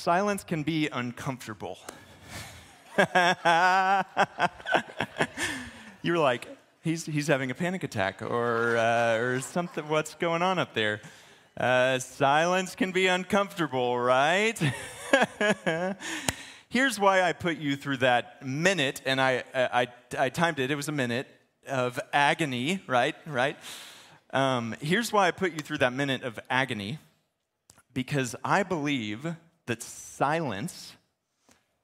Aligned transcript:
silence 0.00 0.42
can 0.44 0.62
be 0.62 0.88
uncomfortable. 0.88 1.78
You're 6.02 6.16
like, 6.16 6.48
he's, 6.82 7.04
he's 7.04 7.26
having 7.26 7.50
a 7.50 7.54
panic 7.54 7.84
attack 7.84 8.22
or, 8.22 8.78
uh, 8.78 9.18
or 9.18 9.40
something. 9.40 9.86
What's 9.88 10.14
going 10.14 10.40
on 10.40 10.58
up 10.58 10.72
there? 10.72 11.02
Uh, 11.54 11.98
silence 11.98 12.74
can 12.74 12.92
be 12.92 13.08
uncomfortable, 13.08 14.00
right? 14.00 14.58
Here's 16.70 16.98
why 16.98 17.20
I 17.20 17.34
put 17.34 17.58
you 17.58 17.76
through 17.76 17.98
that 17.98 18.42
minute, 18.46 19.02
and 19.04 19.20
I, 19.20 19.44
I, 19.54 19.88
I 20.18 20.30
timed 20.30 20.60
it, 20.60 20.70
it 20.70 20.76
was 20.76 20.88
a 20.88 20.92
minute 20.92 21.28
of 21.68 22.00
agony, 22.14 22.80
right? 22.86 23.16
Right? 23.26 23.58
Um, 24.32 24.74
here's 24.80 25.12
why 25.12 25.26
I 25.28 25.32
put 25.32 25.52
you 25.52 25.58
through 25.58 25.78
that 25.78 25.92
minute 25.92 26.22
of 26.22 26.38
agony 26.48 27.00
because 27.92 28.36
I 28.44 28.62
believe 28.62 29.34
that 29.70 29.84
silence 29.84 30.96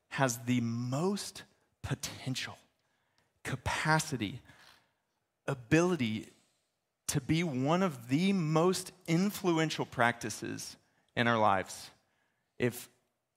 has 0.09 0.39
the 0.39 0.61
most 0.61 1.45
potential, 1.85 2.59
capacity, 3.45 4.41
ability 5.47 6.27
to 7.07 7.21
be 7.21 7.45
one 7.45 7.85
of 7.85 8.09
the 8.09 8.33
most 8.33 8.91
influential 9.07 9.87
practices 9.87 10.77
in 11.15 11.29
our 11.29 11.39
lives. 11.39 11.93
If 12.59 12.89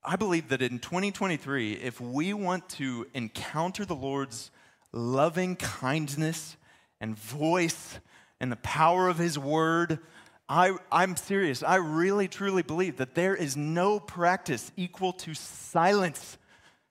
I 0.03 0.15
believe 0.15 0.49
that 0.49 0.63
in 0.63 0.79
2023, 0.79 1.73
if 1.73 2.01
we 2.01 2.33
want 2.33 2.67
to 2.69 3.05
encounter 3.13 3.85
the 3.85 3.93
Lord's 3.93 4.49
loving 4.91 5.57
kindness 5.57 6.57
and 6.99 7.15
voice 7.15 7.99
and 8.39 8.51
the 8.51 8.55
power 8.55 9.09
of 9.09 9.19
His 9.19 9.37
word, 9.37 9.99
I, 10.49 10.75
I'm 10.91 11.15
serious. 11.15 11.61
I 11.61 11.75
really, 11.75 12.27
truly 12.27 12.63
believe 12.63 12.97
that 12.97 13.13
there 13.13 13.35
is 13.35 13.55
no 13.55 13.99
practice 13.99 14.71
equal 14.75 15.13
to 15.13 15.35
silence 15.35 16.39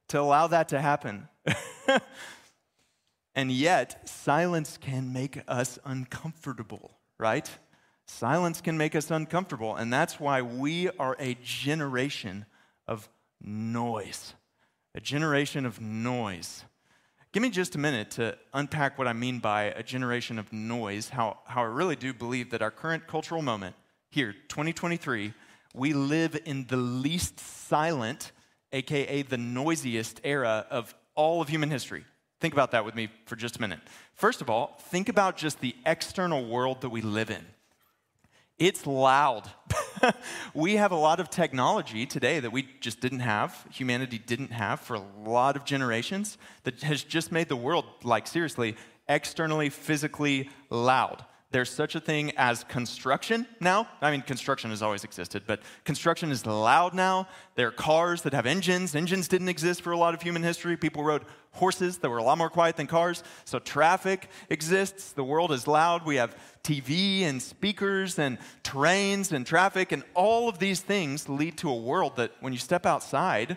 to 0.09 0.21
allow 0.21 0.47
that 0.47 0.69
to 0.69 0.81
happen. 0.81 1.29
and 3.35 3.51
yet, 3.51 4.09
silence 4.09 4.79
can 4.81 5.13
make 5.13 5.43
us 5.49 5.77
uncomfortable, 5.85 6.93
right? 7.19 7.51
Silence 8.07 8.61
can 8.61 8.79
make 8.79 8.95
us 8.95 9.11
uncomfortable. 9.11 9.75
And 9.75 9.93
that's 9.93 10.21
why 10.21 10.41
we 10.41 10.89
are 10.91 11.17
a 11.19 11.37
generation 11.43 12.47
of 12.87 13.09
noise. 13.41 14.35
A 14.95 15.01
generation 15.01 15.67
of 15.67 15.81
noise. 15.81 16.65
Give 17.33 17.43
me 17.43 17.51
just 17.51 17.75
a 17.75 17.79
minute 17.79 18.13
to 18.13 18.39
unpack 18.55 18.99
what 18.99 19.07
I 19.07 19.13
mean 19.13 19.39
by 19.39 19.65
a 19.65 19.83
generation 19.83 20.39
of 20.39 20.51
noise, 20.51 21.11
how, 21.11 21.39
how 21.45 21.61
I 21.63 21.67
really 21.67 21.97
do 21.97 22.15
believe 22.15 22.51
that 22.51 22.63
our 22.63 22.71
current 22.71 23.07
cultural 23.07 23.43
moment 23.43 23.77
here, 24.11 24.33
2023, 24.49 25.35
we 25.75 25.93
live 25.93 26.41
in 26.47 26.67
the 26.69 26.79
least 26.79 27.39
silent, 27.39 28.33
aka 28.73 29.21
the 29.23 29.37
noisiest 29.37 30.23
era 30.25 30.67
of 30.71 30.95
all 31.15 31.43
of 31.43 31.49
human 31.49 31.71
history. 31.71 32.05
Think 32.41 32.55
about 32.55 32.71
that 32.71 32.87
with 32.87 32.95
me 32.95 33.11
for 33.27 33.37
just 33.37 33.59
a 33.59 33.61
minute. 33.61 33.81
First 34.15 34.41
of 34.41 34.49
all, 34.49 34.79
think 34.89 35.11
about 35.11 35.37
just 35.37 35.61
the 35.61 35.77
external 35.85 36.47
world 36.47 36.81
that 36.81 36.89
we 36.89 37.03
live 37.03 37.31
in. 37.31 37.45
It's 38.59 38.87
loud. 38.87 39.51
we 40.55 40.77
have 40.77 40.93
a 40.93 40.97
lot 40.97 41.21
of 41.21 41.31
technology 41.31 42.07
today 42.07 42.41
that 42.41 42.51
we 42.51 42.69
just 42.81 43.01
didn't 43.01 43.21
have, 43.21 43.67
humanity 43.71 44.19
didn't 44.19 44.53
have 44.53 44.81
for 44.81 44.95
a 44.95 45.03
lot 45.27 45.57
of 45.57 45.65
generations, 45.65 46.39
that 46.65 46.83
has 46.83 47.03
just 47.03 47.33
made 47.33 47.49
the 47.49 47.57
world, 47.57 47.85
like 48.03 48.27
seriously, 48.27 48.77
externally, 49.09 49.71
physically 49.71 50.51
loud. 50.71 51.25
There's 51.51 51.71
such 51.71 51.95
a 51.95 52.01
thing 52.01 52.33
as 52.37 52.63
construction 52.65 53.47
now. 53.59 53.89
I 54.03 54.11
mean, 54.11 54.21
construction 54.21 54.69
has 54.69 54.83
always 54.83 55.03
existed, 55.03 55.45
but 55.47 55.63
construction 55.85 56.31
is 56.31 56.45
loud 56.45 56.93
now. 56.93 57.27
There 57.55 57.69
are 57.69 57.73
cars 57.73 58.21
that 58.23 58.35
have 58.35 58.45
engines. 58.45 58.95
Engines 58.95 59.29
didn't 59.29 59.49
exist 59.49 59.81
for 59.81 59.93
a 59.93 59.97
lot 59.97 60.13
of 60.13 60.21
human 60.21 60.43
history. 60.43 60.77
People 60.77 61.05
rode 61.05 61.25
horses 61.53 61.99
that 61.99 62.11
were 62.11 62.19
a 62.19 62.23
lot 62.23 62.37
more 62.37 62.51
quiet 62.51 62.77
than 62.77 62.87
cars. 62.87 63.23
So 63.47 63.59
traffic 63.59 64.29
exists. 64.51 65.13
The 65.13 65.25
world 65.25 65.51
is 65.51 65.67
loud. 65.67 66.05
We 66.05 66.17
have 66.17 66.37
TV 66.63 67.23
and 67.23 67.41
speakers 67.41 68.19
and 68.19 68.37
trains 68.63 69.33
and 69.33 69.47
traffic, 69.47 69.91
and 69.91 70.03
all 70.13 70.51
of 70.51 70.59
these 70.59 70.81
things 70.81 71.31
lead 71.31 71.57
to 71.59 71.71
a 71.71 71.77
world 71.77 72.17
that 72.17 72.33
when 72.41 72.53
you 72.53 72.59
step 72.59 72.85
outside, 72.85 73.57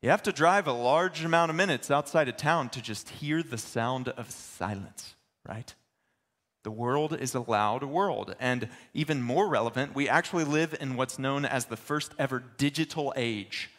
you 0.00 0.10
have 0.10 0.22
to 0.22 0.32
drive 0.32 0.68
a 0.68 0.72
large 0.72 1.24
amount 1.24 1.50
of 1.50 1.56
minutes 1.56 1.90
outside 1.90 2.28
of 2.28 2.36
town 2.36 2.68
to 2.68 2.80
just 2.80 3.08
hear 3.08 3.42
the 3.42 3.58
sound 3.58 4.10
of 4.10 4.30
silence, 4.30 5.16
right? 5.44 5.74
The 6.66 6.72
world 6.72 7.16
is 7.16 7.36
a 7.36 7.48
loud 7.48 7.84
world. 7.84 8.34
And 8.40 8.68
even 8.92 9.22
more 9.22 9.46
relevant, 9.46 9.94
we 9.94 10.08
actually 10.08 10.42
live 10.42 10.76
in 10.80 10.96
what's 10.96 11.16
known 11.16 11.44
as 11.44 11.66
the 11.66 11.76
first 11.76 12.10
ever 12.18 12.40
digital 12.40 13.14
age. 13.14 13.70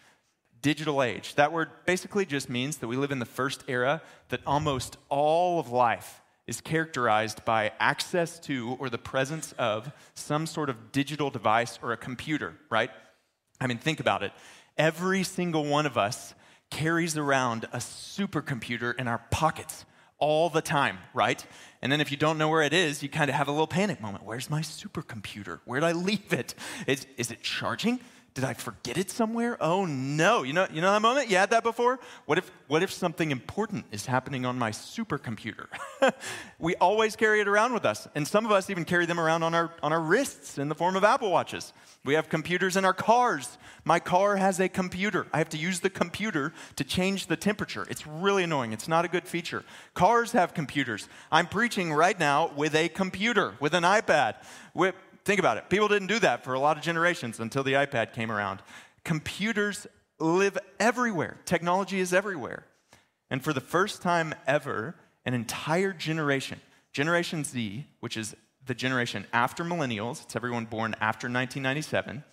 Digital 0.62 1.04
age. 1.04 1.36
That 1.36 1.52
word 1.52 1.70
basically 1.86 2.26
just 2.26 2.50
means 2.50 2.78
that 2.78 2.88
we 2.88 2.96
live 2.96 3.12
in 3.12 3.20
the 3.20 3.26
first 3.26 3.66
era 3.68 4.02
that 4.30 4.40
almost 4.48 4.96
all 5.10 5.60
of 5.60 5.70
life 5.70 6.22
is 6.48 6.62
characterized 6.62 7.44
by 7.44 7.74
access 7.78 8.40
to 8.48 8.78
or 8.80 8.90
the 8.90 8.98
presence 8.98 9.54
of 9.58 9.92
some 10.14 10.46
sort 10.46 10.70
of 10.70 10.94
digital 10.94 11.30
device 11.30 11.80
or 11.84 11.92
a 11.92 11.98
computer, 11.98 12.56
right? 12.70 12.92
I 13.60 13.68
mean, 13.68 13.80
think 13.80 14.00
about 14.00 14.24
it. 14.24 14.32
Every 14.78 15.24
single 15.24 15.66
one 15.66 15.86
of 15.86 15.98
us 15.98 16.34
carries 16.72 17.18
around 17.18 17.66
a 17.74 17.80
supercomputer 17.80 18.98
in 18.98 19.10
our 19.10 19.22
pockets 19.30 19.84
all 20.20 20.50
the 20.50 20.62
time, 20.62 20.98
right? 21.14 21.46
And 21.82 21.92
then 21.92 22.02
if 22.02 22.12
you 22.12 22.18
don't 22.18 22.38
know 22.38 22.50
where 22.50 22.64
it 22.64 22.74
is, 22.74 23.04
you 23.04 23.10
kind 23.10 23.30
of 23.30 23.36
have 23.36 23.48
a 23.48 23.52
little 23.52 23.68
panic 23.68 24.02
moment. 24.02 24.24
Where's 24.24 24.50
my 24.50 24.62
supercomputer? 24.62 25.60
Where 25.66 25.80
did 25.80 25.86
I 25.86 25.92
leave 25.92 26.34
it? 26.34 26.56
Is, 26.88 27.06
is 27.18 27.32
it 27.32 27.42
charging? 27.42 28.00
Did 28.38 28.44
I 28.44 28.54
forget 28.54 29.00
it 29.00 29.10
somewhere? 29.10 29.58
Oh 29.60 29.86
no. 29.86 30.44
You 30.44 30.54
know, 30.54 30.68
you 30.72 30.80
know 30.80 30.92
that 30.92 31.02
moment? 31.02 31.28
You 31.28 31.38
had 31.38 31.50
that 31.50 31.64
before? 31.64 32.00
What 32.28 32.38
if, 32.38 32.52
what 32.68 32.84
if 32.84 32.94
something 32.94 33.32
important 33.32 33.86
is 33.92 34.06
happening 34.06 34.46
on 34.46 34.60
my 34.60 34.70
supercomputer? 34.70 35.66
we 36.60 36.76
always 36.76 37.16
carry 37.16 37.42
it 37.42 37.48
around 37.48 37.74
with 37.74 37.84
us. 37.84 38.08
And 38.14 38.28
some 38.28 38.46
of 38.46 38.52
us 38.52 38.70
even 38.70 38.86
carry 38.86 39.08
them 39.08 39.20
around 39.20 39.42
on 39.42 39.56
our, 39.56 39.72
on 39.82 39.92
our 39.92 40.00
wrists 40.00 40.60
in 40.60 40.70
the 40.70 40.76
form 40.76 40.96
of 40.96 41.04
Apple 41.04 41.32
Watches. 41.32 41.74
We 42.06 42.14
have 42.14 42.30
computers 42.30 42.78
in 42.78 42.86
our 42.86 42.94
cars. 42.94 43.58
My 43.84 44.00
car 44.00 44.36
has 44.36 44.60
a 44.60 44.70
computer. 44.70 45.26
I 45.34 45.40
have 45.40 45.50
to 45.50 45.58
use 45.58 45.80
the 45.80 45.90
computer 45.90 46.54
to 46.76 46.84
change 46.84 47.26
the 47.26 47.38
temperature. 47.38 47.88
It's 47.90 48.06
really 48.06 48.44
annoying. 48.44 48.72
It's 48.72 48.88
not 48.88 49.04
a 49.04 49.08
good 49.08 49.28
feature. 49.28 49.64
Cars 49.96 50.34
have 50.34 50.54
computers. 50.54 51.10
I'm 51.32 51.48
preaching 51.48 51.92
right 51.92 52.20
now 52.20 52.52
with 52.56 52.76
a 52.76 52.88
computer, 52.90 53.56
with 53.60 53.74
an 53.74 53.82
iPad. 53.82 54.36
Think 55.28 55.42
about 55.42 55.58
it. 55.58 55.70
People 55.70 55.90
didn't 55.90 56.08
do 56.08 56.20
that 56.20 56.46
for 56.46 56.54
a 56.54 56.60
lot 56.60 56.78
of 56.78 56.84
generations 56.84 57.42
until 57.42 57.62
the 57.62 57.74
iPad 57.74 58.14
came 58.14 58.32
around. 58.32 58.62
Computers 59.04 59.86
live 60.20 60.58
everywhere, 60.80 61.36
technology 61.44 62.00
is 62.00 62.14
everywhere. 62.14 62.64
And 63.30 63.44
for 63.44 63.52
the 63.52 63.60
first 63.60 64.02
time 64.02 64.34
ever, 64.48 64.96
an 65.26 65.34
entire 65.34 65.92
generation, 65.92 66.62
Generation 66.94 67.44
Z, 67.44 67.86
which 68.00 68.16
is 68.16 68.38
the 68.66 68.74
generation 68.74 69.28
after 69.34 69.66
millennials, 69.66 70.24
it's 70.24 70.38
everyone 70.38 70.64
born 70.64 70.96
after 71.02 71.28
1997, 71.28 72.24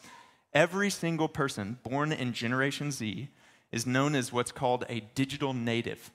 every 0.52 0.88
single 0.88 1.26
person 1.26 1.80
born 1.82 2.12
in 2.12 2.32
Generation 2.32 2.92
Z 2.92 3.28
is 3.72 3.88
known 3.88 4.14
as 4.14 4.32
what's 4.32 4.52
called 4.52 4.84
a 4.88 5.00
digital 5.16 5.52
native. 5.52 6.12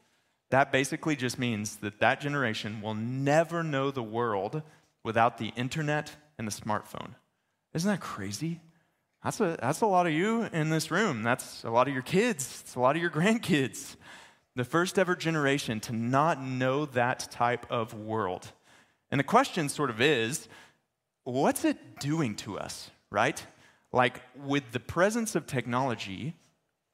That 0.50 0.72
basically 0.72 1.18
just 1.18 1.38
means 1.38 1.76
that 1.82 2.00
that 2.00 2.22
generation 2.22 2.82
will 2.82 2.96
never 2.96 3.64
know 3.64 3.92
the 3.92 4.02
world 4.02 4.62
without 5.04 5.40
the 5.40 5.52
internet 5.58 6.16
and 6.40 6.48
the 6.48 6.52
smartphone. 6.52 7.14
Isn't 7.74 7.92
that 7.92 8.00
crazy? 8.00 8.62
That's 9.24 9.40
a, 9.42 9.58
that's 9.62 9.82
a 9.82 9.86
lot 9.86 10.08
of 10.08 10.14
you 10.14 10.44
in 10.54 10.70
this 10.70 10.90
room. 10.90 11.22
That's 11.22 11.64
a 11.66 11.70
lot 11.70 11.88
of 11.88 11.94
your 11.94 12.02
kids. 12.02 12.62
It's 12.62 12.76
a 12.76 12.80
lot 12.80 12.96
of 12.96 13.02
your 13.02 13.12
grandkids. 13.12 13.98
The 14.56 14.64
first 14.64 14.98
ever 14.98 15.16
generation 15.16 15.80
to 15.82 15.94
not 15.94 16.42
know 16.42 16.86
that 16.86 17.30
type 17.30 17.66
of 17.70 17.94
world. 17.94 18.52
And 19.12 19.20
the 19.20 19.26
question 19.26 19.70
sort 19.70 19.90
of 19.90 20.02
is 20.02 20.48
what's 21.26 21.66
it 21.66 22.00
doing 22.00 22.36
to 22.38 22.58
us, 22.58 22.90
right? 23.12 23.46
Like 23.92 24.22
with 24.36 24.72
the 24.72 24.80
presence 24.80 25.36
of 25.36 25.46
technology 25.46 26.36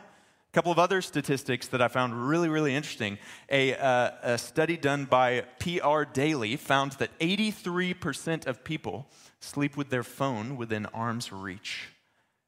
A 0.53 0.55
couple 0.55 0.71
of 0.71 0.79
other 0.79 1.01
statistics 1.01 1.69
that 1.69 1.81
I 1.81 1.89
found 1.89 2.29
really, 2.29 2.51
really 2.51 2.75
interesting. 2.75 3.17
A, 3.49 3.75
uh, 3.75 4.11
a 4.23 4.37
study 4.37 4.77
done 4.77 5.07
by 5.07 5.47
PR 5.59 6.03
Daily 6.03 6.57
found 6.57 6.93
that 6.93 7.19
83% 7.21 8.47
of 8.47 8.63
people 8.63 9.07
sleep 9.41 9.79
with 9.79 9.89
their 9.89 10.03
phone 10.03 10.59
within 10.59 10.85
arm's 10.87 11.33
reach. 11.33 11.89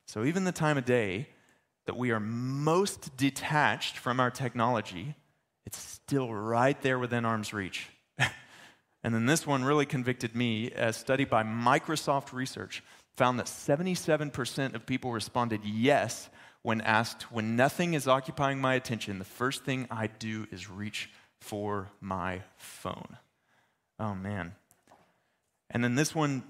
So 0.07 0.23
even 0.23 0.45
the 0.45 0.53
time 0.53 0.77
of 0.77 0.85
day 0.85 1.29
that 1.87 1.97
we 1.97 2.11
are 2.11 2.21
most 2.21 3.17
detached 3.17 3.97
from 3.97 4.21
our 4.21 4.31
technology, 4.31 5.15
it's 5.65 5.79
still 5.79 6.31
right 6.31 6.79
there 6.83 6.99
within 6.99 7.25
arm's 7.25 7.55
reach. 7.55 7.89
and 9.03 9.15
then 9.15 9.25
this 9.25 9.47
one 9.47 9.65
really 9.65 9.87
convicted 9.87 10.37
me. 10.37 10.71
A 10.73 10.93
study 10.93 11.25
by 11.25 11.43
Microsoft 11.43 12.35
Research 12.35 12.83
found 13.17 13.39
that 13.39 13.47
77% 13.47 14.75
of 14.75 14.85
people 14.85 15.11
responded 15.11 15.65
yes 15.65 16.29
when 16.65 16.81
asked, 16.81 17.31
When 17.31 17.57
nothing 17.57 17.93
is 17.93 18.09
occupying 18.09 18.59
my 18.59 18.75
attention, 18.75 19.19
the 19.21 19.25
first 19.25 19.65
thing 19.65 19.87
I 19.91 20.09
do 20.09 20.49
is 20.51 20.69
reach 20.69 21.11
for 21.41 21.91
my 22.01 22.41
phone. 22.57 23.19
Oh, 24.01 24.15
man. 24.15 24.55
And 25.71 25.85
then 25.85 25.95
this 25.95 26.15
one 26.15 26.43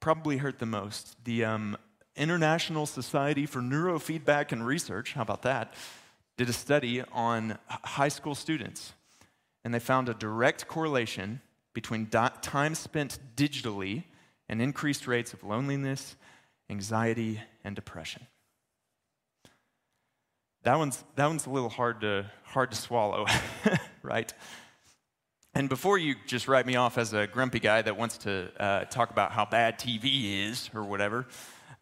probably 0.00 0.38
hurt 0.38 0.58
the 0.58 0.66
most. 0.66 1.16
The 1.24 1.44
um, 1.44 1.76
International 2.16 2.86
Society 2.86 3.46
for 3.46 3.60
Neurofeedback 3.60 4.50
and 4.50 4.66
Research, 4.66 5.12
how 5.12 5.22
about 5.22 5.42
that, 5.42 5.74
did 6.36 6.48
a 6.48 6.52
study 6.52 7.02
on 7.12 7.56
high 7.68 8.08
school 8.08 8.34
students. 8.34 8.92
And 9.64 9.72
they 9.72 9.78
found 9.78 10.08
a 10.08 10.14
direct 10.14 10.66
correlation 10.66 11.40
between 11.72 12.06
time 12.08 12.74
spent 12.74 13.20
digitally 13.36 14.04
and 14.48 14.60
increased 14.60 15.06
rates 15.06 15.32
of 15.32 15.44
loneliness, 15.44 16.16
anxiety, 16.68 17.40
and 17.62 17.76
depression. 17.76 18.26
That 20.64 20.78
one's, 20.78 21.02
that 21.16 21.26
one's 21.26 21.46
a 21.46 21.50
little 21.50 21.68
hard 21.68 22.02
to, 22.02 22.30
hard 22.44 22.70
to 22.70 22.76
swallow, 22.76 23.26
right? 24.02 24.32
And 25.54 25.68
before 25.68 25.98
you 25.98 26.14
just 26.26 26.46
write 26.46 26.66
me 26.66 26.76
off 26.76 26.98
as 26.98 27.12
a 27.12 27.26
grumpy 27.26 27.58
guy 27.58 27.82
that 27.82 27.96
wants 27.96 28.18
to 28.18 28.48
uh, 28.62 28.84
talk 28.84 29.10
about 29.10 29.32
how 29.32 29.44
bad 29.44 29.78
TV 29.80 30.48
is 30.48 30.70
or 30.72 30.84
whatever, 30.84 31.26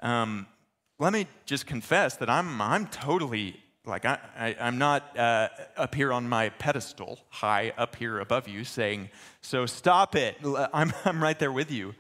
um, 0.01 0.47
let 0.99 1.13
me 1.13 1.27
just 1.45 1.67
confess 1.67 2.17
that 2.17 2.31
I'm, 2.31 2.61
I'm 2.61 2.87
totally, 2.87 3.61
like, 3.85 4.07
I, 4.07 4.19
I, 4.37 4.57
am 4.59 4.79
not 4.79 5.17
uh, 5.17 5.49
up 5.77 5.95
here 5.95 6.11
on 6.11 6.27
my 6.27 6.49
pedestal, 6.49 7.21
high 7.29 7.75
up 7.77 7.97
here 7.97 8.19
above 8.19 8.49
you, 8.49 8.65
saying, 8.65 9.11
so 9.43 9.67
stop 9.67 10.17
it. 10.17 10.37
I'm, 10.73 10.93
I'm 11.05 11.23
right 11.23 11.39
there 11.39 11.53
with 11.53 11.71
you. 11.71 11.95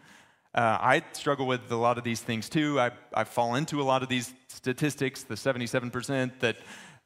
Uh, 0.54 0.78
I 0.80 1.02
struggle 1.12 1.46
with 1.46 1.70
a 1.70 1.76
lot 1.76 1.96
of 1.96 2.04
these 2.04 2.20
things 2.20 2.48
too. 2.48 2.80
I, 2.80 2.90
I 3.14 3.24
fall 3.24 3.54
into 3.54 3.80
a 3.80 3.84
lot 3.84 4.02
of 4.02 4.08
these 4.08 4.34
statistics, 4.48 5.22
the 5.22 5.36
77% 5.36 6.40
that 6.40 6.56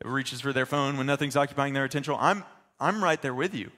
reaches 0.02 0.40
for 0.40 0.52
their 0.52 0.66
phone 0.66 0.96
when 0.96 1.06
nothing's 1.06 1.36
occupying 1.36 1.74
their 1.74 1.84
attention. 1.84 2.16
I'm, 2.18 2.44
I'm 2.80 3.04
right 3.04 3.20
there 3.20 3.34
with 3.34 3.54
you. 3.54 3.70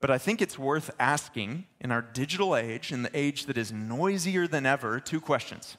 But 0.00 0.10
I 0.10 0.18
think 0.18 0.42
it's 0.42 0.58
worth 0.58 0.90
asking 0.98 1.64
in 1.80 1.90
our 1.90 2.02
digital 2.02 2.54
age, 2.54 2.92
in 2.92 3.02
the 3.02 3.10
age 3.14 3.46
that 3.46 3.56
is 3.56 3.72
noisier 3.72 4.46
than 4.46 4.66
ever, 4.66 5.00
two 5.00 5.20
questions. 5.20 5.76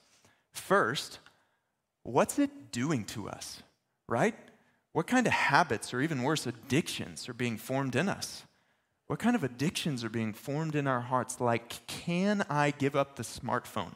First, 0.51 1.19
what's 2.03 2.39
it 2.39 2.71
doing 2.71 3.05
to 3.05 3.29
us, 3.29 3.61
right? 4.09 4.35
What 4.93 5.07
kind 5.07 5.27
of 5.27 5.33
habits, 5.33 5.93
or 5.93 6.01
even 6.01 6.23
worse, 6.23 6.47
addictions, 6.47 7.29
are 7.29 7.33
being 7.33 7.57
formed 7.57 7.95
in 7.95 8.09
us? 8.09 8.45
What 9.07 9.19
kind 9.19 9.35
of 9.35 9.43
addictions 9.43 10.03
are 10.03 10.09
being 10.09 10.33
formed 10.33 10.75
in 10.75 10.87
our 10.87 11.01
hearts? 11.01 11.39
Like, 11.39 11.85
can 11.87 12.45
I 12.49 12.71
give 12.71 12.95
up 12.95 13.15
the 13.15 13.23
smartphone? 13.23 13.93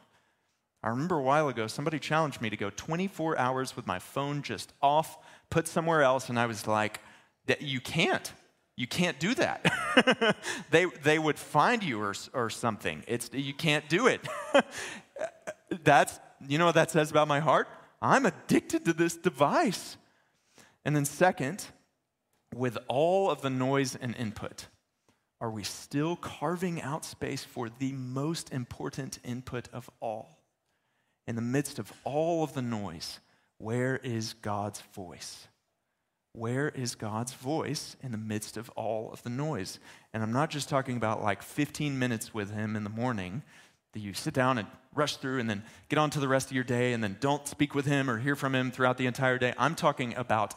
I 0.82 0.88
remember 0.88 1.16
a 1.16 1.22
while 1.22 1.48
ago, 1.48 1.66
somebody 1.66 1.98
challenged 1.98 2.40
me 2.40 2.48
to 2.48 2.56
go 2.56 2.70
24 2.70 3.38
hours 3.38 3.76
with 3.76 3.86
my 3.86 3.98
phone 3.98 4.42
just 4.42 4.72
off, 4.80 5.18
put 5.50 5.68
somewhere 5.68 6.02
else, 6.02 6.28
and 6.28 6.38
I 6.38 6.46
was 6.46 6.66
like, 6.66 7.00
you 7.58 7.80
can't. 7.80 8.32
You 8.76 8.86
can't 8.86 9.18
do 9.18 9.34
that. 9.34 10.36
they, 10.70 10.86
they 11.02 11.18
would 11.18 11.38
find 11.38 11.82
you 11.82 12.00
or, 12.00 12.14
or 12.32 12.48
something. 12.48 13.04
It's, 13.06 13.28
you 13.32 13.52
can't 13.52 13.86
do 13.88 14.06
it. 14.06 14.26
That's 15.84 16.18
you 16.48 16.58
know 16.58 16.66
what 16.66 16.74
that 16.74 16.90
says 16.90 17.10
about 17.10 17.28
my 17.28 17.40
heart? 17.40 17.68
I'm 18.00 18.26
addicted 18.26 18.84
to 18.86 18.92
this 18.92 19.16
device. 19.16 19.96
And 20.84 20.96
then, 20.96 21.04
second, 21.04 21.66
with 22.54 22.78
all 22.88 23.30
of 23.30 23.42
the 23.42 23.50
noise 23.50 23.94
and 23.94 24.16
input, 24.16 24.68
are 25.40 25.50
we 25.50 25.62
still 25.62 26.16
carving 26.16 26.82
out 26.82 27.04
space 27.04 27.44
for 27.44 27.70
the 27.70 27.92
most 27.92 28.52
important 28.52 29.18
input 29.24 29.68
of 29.72 29.88
all? 30.00 30.38
In 31.26 31.36
the 31.36 31.42
midst 31.42 31.78
of 31.78 31.92
all 32.04 32.44
of 32.44 32.52
the 32.54 32.62
noise, 32.62 33.20
where 33.58 33.96
is 33.96 34.34
God's 34.34 34.80
voice? 34.94 35.48
Where 36.32 36.68
is 36.68 36.94
God's 36.94 37.32
voice 37.32 37.96
in 38.02 38.12
the 38.12 38.18
midst 38.18 38.56
of 38.56 38.70
all 38.70 39.10
of 39.12 39.22
the 39.22 39.30
noise? 39.30 39.78
And 40.12 40.22
I'm 40.22 40.32
not 40.32 40.50
just 40.50 40.68
talking 40.68 40.96
about 40.96 41.22
like 41.22 41.42
15 41.42 41.98
minutes 41.98 42.32
with 42.34 42.52
Him 42.52 42.76
in 42.76 42.84
the 42.84 42.90
morning 42.90 43.42
that 43.92 44.00
you 44.00 44.14
sit 44.14 44.34
down 44.34 44.58
and 44.58 44.68
rush 44.94 45.16
through 45.16 45.38
and 45.40 45.48
then 45.48 45.62
get 45.88 45.98
on 45.98 46.10
to 46.10 46.20
the 46.20 46.28
rest 46.28 46.48
of 46.48 46.52
your 46.52 46.64
day 46.64 46.92
and 46.92 47.02
then 47.02 47.16
don't 47.20 47.46
speak 47.46 47.74
with 47.74 47.86
him 47.86 48.08
or 48.08 48.18
hear 48.18 48.36
from 48.36 48.54
him 48.54 48.70
throughout 48.70 48.98
the 48.98 49.06
entire 49.06 49.38
day. 49.38 49.52
I'm 49.58 49.74
talking 49.74 50.14
about 50.14 50.54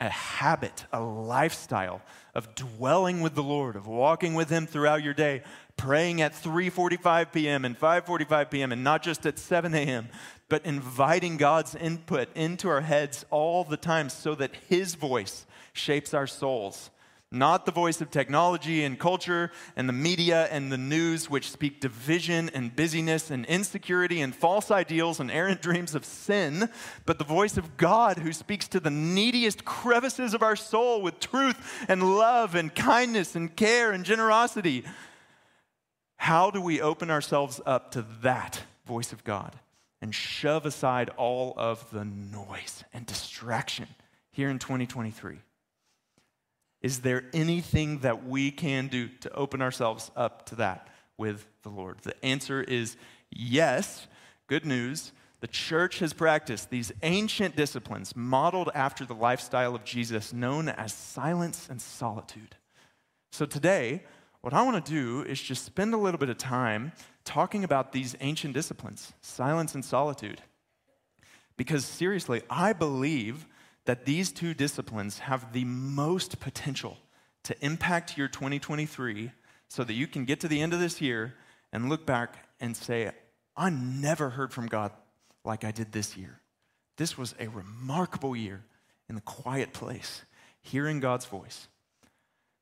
a 0.00 0.08
habit, 0.08 0.84
a 0.92 1.00
lifestyle 1.00 2.02
of 2.34 2.54
dwelling 2.54 3.22
with 3.22 3.34
the 3.34 3.42
Lord, 3.42 3.76
of 3.76 3.86
walking 3.86 4.34
with 4.34 4.50
him 4.50 4.66
throughout 4.66 5.02
your 5.02 5.14
day, 5.14 5.42
praying 5.76 6.20
at 6.20 6.32
3:45 6.32 7.32
p.m. 7.32 7.64
and 7.64 7.78
5:45 7.78 8.50
p.m. 8.50 8.72
and 8.72 8.84
not 8.84 9.02
just 9.02 9.24
at 9.24 9.38
7 9.38 9.74
a.m., 9.74 10.08
but 10.48 10.64
inviting 10.64 11.36
God's 11.36 11.74
input 11.74 12.28
into 12.34 12.68
our 12.68 12.82
heads 12.82 13.24
all 13.30 13.64
the 13.64 13.76
time 13.76 14.08
so 14.08 14.34
that 14.34 14.54
his 14.68 14.94
voice 14.94 15.46
shapes 15.72 16.14
our 16.14 16.26
souls 16.26 16.90
not 17.32 17.66
the 17.66 17.72
voice 17.72 18.00
of 18.00 18.10
technology 18.10 18.84
and 18.84 18.98
culture 18.98 19.50
and 19.74 19.88
the 19.88 19.92
media 19.92 20.46
and 20.50 20.70
the 20.70 20.78
news, 20.78 21.28
which 21.28 21.50
speak 21.50 21.80
division 21.80 22.48
and 22.50 22.76
busyness 22.76 23.30
and 23.30 23.44
insecurity 23.46 24.20
and 24.20 24.34
false 24.34 24.70
ideals 24.70 25.18
and 25.18 25.30
errant 25.30 25.60
dreams 25.60 25.94
of 25.94 26.04
sin, 26.04 26.70
but 27.04 27.18
the 27.18 27.24
voice 27.24 27.56
of 27.56 27.76
God 27.76 28.18
who 28.18 28.32
speaks 28.32 28.68
to 28.68 28.80
the 28.80 28.90
neediest 28.90 29.64
crevices 29.64 30.34
of 30.34 30.42
our 30.42 30.56
soul 30.56 31.02
with 31.02 31.18
truth 31.18 31.84
and 31.88 32.16
love 32.16 32.54
and 32.54 32.74
kindness 32.74 33.34
and 33.34 33.54
care 33.56 33.90
and 33.90 34.04
generosity. 34.04 34.84
How 36.16 36.50
do 36.50 36.60
we 36.60 36.80
open 36.80 37.10
ourselves 37.10 37.60
up 37.66 37.90
to 37.92 38.04
that 38.22 38.62
voice 38.86 39.12
of 39.12 39.24
God 39.24 39.58
and 40.00 40.14
shove 40.14 40.64
aside 40.64 41.10
all 41.16 41.54
of 41.56 41.90
the 41.90 42.04
noise 42.04 42.84
and 42.94 43.04
distraction 43.04 43.88
here 44.30 44.48
in 44.48 44.60
2023? 44.60 45.38
Is 46.86 47.00
there 47.00 47.24
anything 47.32 47.98
that 48.02 48.24
we 48.28 48.52
can 48.52 48.86
do 48.86 49.08
to 49.08 49.34
open 49.34 49.60
ourselves 49.60 50.12
up 50.14 50.46
to 50.46 50.54
that 50.54 50.86
with 51.18 51.44
the 51.64 51.68
Lord? 51.68 51.98
The 52.02 52.14
answer 52.24 52.62
is 52.62 52.96
yes. 53.28 54.06
Good 54.46 54.64
news. 54.64 55.10
The 55.40 55.48
church 55.48 55.98
has 55.98 56.12
practiced 56.12 56.70
these 56.70 56.92
ancient 57.02 57.56
disciplines 57.56 58.14
modeled 58.14 58.70
after 58.72 59.04
the 59.04 59.16
lifestyle 59.16 59.74
of 59.74 59.82
Jesus, 59.82 60.32
known 60.32 60.68
as 60.68 60.94
silence 60.94 61.66
and 61.68 61.82
solitude. 61.82 62.54
So 63.32 63.46
today, 63.46 64.04
what 64.40 64.54
I 64.54 64.62
want 64.62 64.84
to 64.84 64.88
do 64.88 65.28
is 65.28 65.42
just 65.42 65.64
spend 65.64 65.92
a 65.92 65.96
little 65.96 66.18
bit 66.18 66.28
of 66.28 66.38
time 66.38 66.92
talking 67.24 67.64
about 67.64 67.90
these 67.90 68.14
ancient 68.20 68.54
disciplines, 68.54 69.12
silence 69.22 69.74
and 69.74 69.84
solitude. 69.84 70.40
Because 71.56 71.84
seriously, 71.84 72.42
I 72.48 72.74
believe 72.74 73.48
that 73.86 74.04
these 74.04 74.30
two 74.30 74.52
disciplines 74.52 75.20
have 75.20 75.52
the 75.52 75.64
most 75.64 76.38
potential 76.38 76.98
to 77.44 77.56
impact 77.64 78.18
your 78.18 78.28
2023 78.28 79.32
so 79.68 79.84
that 79.84 79.94
you 79.94 80.06
can 80.06 80.24
get 80.24 80.40
to 80.40 80.48
the 80.48 80.60
end 80.60 80.72
of 80.72 80.80
this 80.80 81.00
year 81.00 81.34
and 81.72 81.88
look 81.88 82.04
back 82.04 82.48
and 82.60 82.76
say, 82.76 83.10
I 83.56 83.70
never 83.70 84.30
heard 84.30 84.52
from 84.52 84.66
God 84.66 84.92
like 85.44 85.64
I 85.64 85.70
did 85.70 85.92
this 85.92 86.16
year. 86.16 86.40
This 86.96 87.16
was 87.16 87.34
a 87.38 87.48
remarkable 87.48 88.34
year 88.36 88.64
in 89.08 89.14
the 89.14 89.20
quiet 89.20 89.72
place, 89.72 90.22
hearing 90.60 91.00
God's 91.00 91.26
voice. 91.26 91.68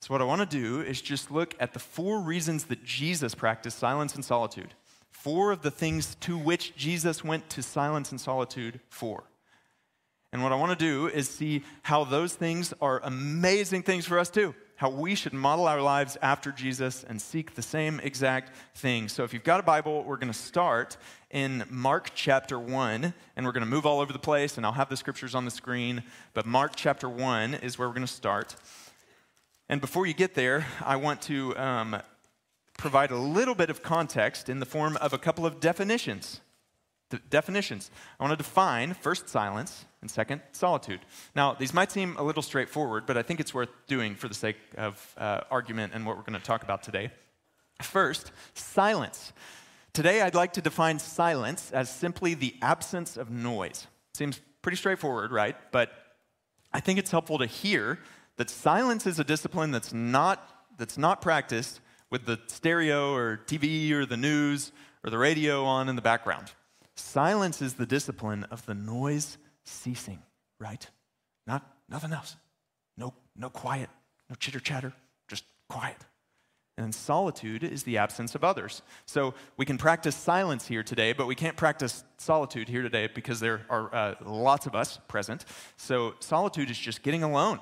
So, 0.00 0.12
what 0.12 0.20
I 0.20 0.24
want 0.24 0.48
to 0.48 0.58
do 0.58 0.82
is 0.82 1.00
just 1.00 1.30
look 1.30 1.54
at 1.58 1.72
the 1.72 1.78
four 1.78 2.20
reasons 2.20 2.64
that 2.64 2.84
Jesus 2.84 3.34
practiced 3.34 3.78
silence 3.78 4.14
and 4.14 4.24
solitude. 4.24 4.74
Four 5.10 5.50
of 5.52 5.62
the 5.62 5.70
things 5.70 6.14
to 6.16 6.36
which 6.36 6.76
Jesus 6.76 7.24
went 7.24 7.48
to 7.50 7.62
silence 7.62 8.10
and 8.10 8.20
solitude 8.20 8.80
for. 8.90 9.24
And 10.34 10.42
what 10.42 10.50
I 10.50 10.56
want 10.56 10.76
to 10.76 10.84
do 10.84 11.06
is 11.06 11.28
see 11.28 11.62
how 11.82 12.02
those 12.02 12.34
things 12.34 12.74
are 12.80 13.00
amazing 13.04 13.84
things 13.84 14.04
for 14.04 14.18
us 14.18 14.30
too. 14.30 14.52
How 14.74 14.90
we 14.90 15.14
should 15.14 15.32
model 15.32 15.68
our 15.68 15.80
lives 15.80 16.18
after 16.20 16.50
Jesus 16.50 17.04
and 17.04 17.22
seek 17.22 17.54
the 17.54 17.62
same 17.62 18.00
exact 18.00 18.50
thing. 18.74 19.08
So, 19.08 19.22
if 19.22 19.32
you've 19.32 19.44
got 19.44 19.60
a 19.60 19.62
Bible, 19.62 20.02
we're 20.02 20.16
going 20.16 20.32
to 20.32 20.36
start 20.36 20.96
in 21.30 21.62
Mark 21.70 22.10
chapter 22.16 22.58
1, 22.58 23.14
and 23.36 23.46
we're 23.46 23.52
going 23.52 23.62
to 23.62 23.70
move 23.70 23.86
all 23.86 24.00
over 24.00 24.12
the 24.12 24.18
place, 24.18 24.56
and 24.56 24.66
I'll 24.66 24.72
have 24.72 24.88
the 24.88 24.96
scriptures 24.96 25.36
on 25.36 25.44
the 25.44 25.52
screen. 25.52 26.02
But 26.32 26.46
Mark 26.46 26.72
chapter 26.74 27.08
1 27.08 27.54
is 27.54 27.78
where 27.78 27.86
we're 27.86 27.94
going 27.94 28.04
to 28.04 28.12
start. 28.12 28.56
And 29.68 29.80
before 29.80 30.04
you 30.04 30.14
get 30.14 30.34
there, 30.34 30.66
I 30.84 30.96
want 30.96 31.22
to 31.22 31.56
um, 31.56 31.96
provide 32.76 33.12
a 33.12 33.18
little 33.18 33.54
bit 33.54 33.70
of 33.70 33.84
context 33.84 34.48
in 34.48 34.58
the 34.58 34.66
form 34.66 34.96
of 34.96 35.12
a 35.12 35.18
couple 35.18 35.46
of 35.46 35.60
definitions. 35.60 36.40
The 37.14 37.20
definitions. 37.30 37.92
I 38.18 38.24
want 38.24 38.36
to 38.36 38.42
define 38.42 38.92
first 38.92 39.28
silence 39.28 39.84
and 40.00 40.10
second 40.10 40.40
solitude. 40.50 40.98
Now, 41.36 41.54
these 41.54 41.72
might 41.72 41.92
seem 41.92 42.16
a 42.16 42.24
little 42.24 42.42
straightforward, 42.42 43.06
but 43.06 43.16
I 43.16 43.22
think 43.22 43.38
it's 43.38 43.54
worth 43.54 43.68
doing 43.86 44.16
for 44.16 44.26
the 44.26 44.34
sake 44.34 44.56
of 44.76 45.14
uh, 45.16 45.42
argument 45.48 45.92
and 45.94 46.04
what 46.04 46.16
we're 46.16 46.24
going 46.24 46.40
to 46.40 46.44
talk 46.44 46.64
about 46.64 46.82
today. 46.82 47.12
First, 47.80 48.32
silence. 48.54 49.32
Today, 49.92 50.22
I'd 50.22 50.34
like 50.34 50.54
to 50.54 50.60
define 50.60 50.98
silence 50.98 51.70
as 51.70 51.88
simply 51.88 52.34
the 52.34 52.56
absence 52.60 53.16
of 53.16 53.30
noise. 53.30 53.86
Seems 54.14 54.40
pretty 54.60 54.76
straightforward, 54.76 55.30
right? 55.30 55.54
But 55.70 55.92
I 56.72 56.80
think 56.80 56.98
it's 56.98 57.12
helpful 57.12 57.38
to 57.38 57.46
hear 57.46 58.00
that 58.38 58.50
silence 58.50 59.06
is 59.06 59.20
a 59.20 59.24
discipline 59.24 59.70
that's 59.70 59.92
not, 59.92 60.66
that's 60.78 60.98
not 60.98 61.22
practiced 61.22 61.80
with 62.10 62.26
the 62.26 62.40
stereo 62.48 63.14
or 63.14 63.40
TV 63.46 63.92
or 63.92 64.04
the 64.04 64.16
news 64.16 64.72
or 65.04 65.10
the 65.10 65.18
radio 65.18 65.64
on 65.64 65.88
in 65.88 65.94
the 65.94 66.02
background. 66.02 66.50
Silence 66.96 67.60
is 67.60 67.74
the 67.74 67.86
discipline 67.86 68.44
of 68.50 68.64
the 68.66 68.74
noise 68.74 69.38
ceasing, 69.64 70.20
right? 70.60 70.88
Not 71.46 71.68
nothing 71.88 72.12
else. 72.12 72.36
No, 72.96 73.14
no 73.36 73.50
quiet, 73.50 73.90
no 74.28 74.36
chitter 74.36 74.60
chatter, 74.60 74.92
just 75.28 75.44
quiet. 75.68 75.96
And 76.76 76.94
solitude 76.94 77.62
is 77.62 77.84
the 77.84 77.98
absence 77.98 78.34
of 78.34 78.42
others. 78.42 78.82
So 79.06 79.34
we 79.56 79.64
can 79.64 79.78
practice 79.78 80.16
silence 80.16 80.66
here 80.66 80.82
today, 80.82 81.12
but 81.12 81.26
we 81.26 81.36
can't 81.36 81.56
practice 81.56 82.02
solitude 82.18 82.68
here 82.68 82.82
today 82.82 83.08
because 83.14 83.38
there 83.38 83.64
are 83.70 83.94
uh, 83.94 84.14
lots 84.24 84.66
of 84.66 84.74
us 84.74 84.98
present. 85.06 85.44
So 85.76 86.14
solitude 86.18 86.70
is 86.70 86.78
just 86.78 87.02
getting 87.02 87.22
alone 87.22 87.60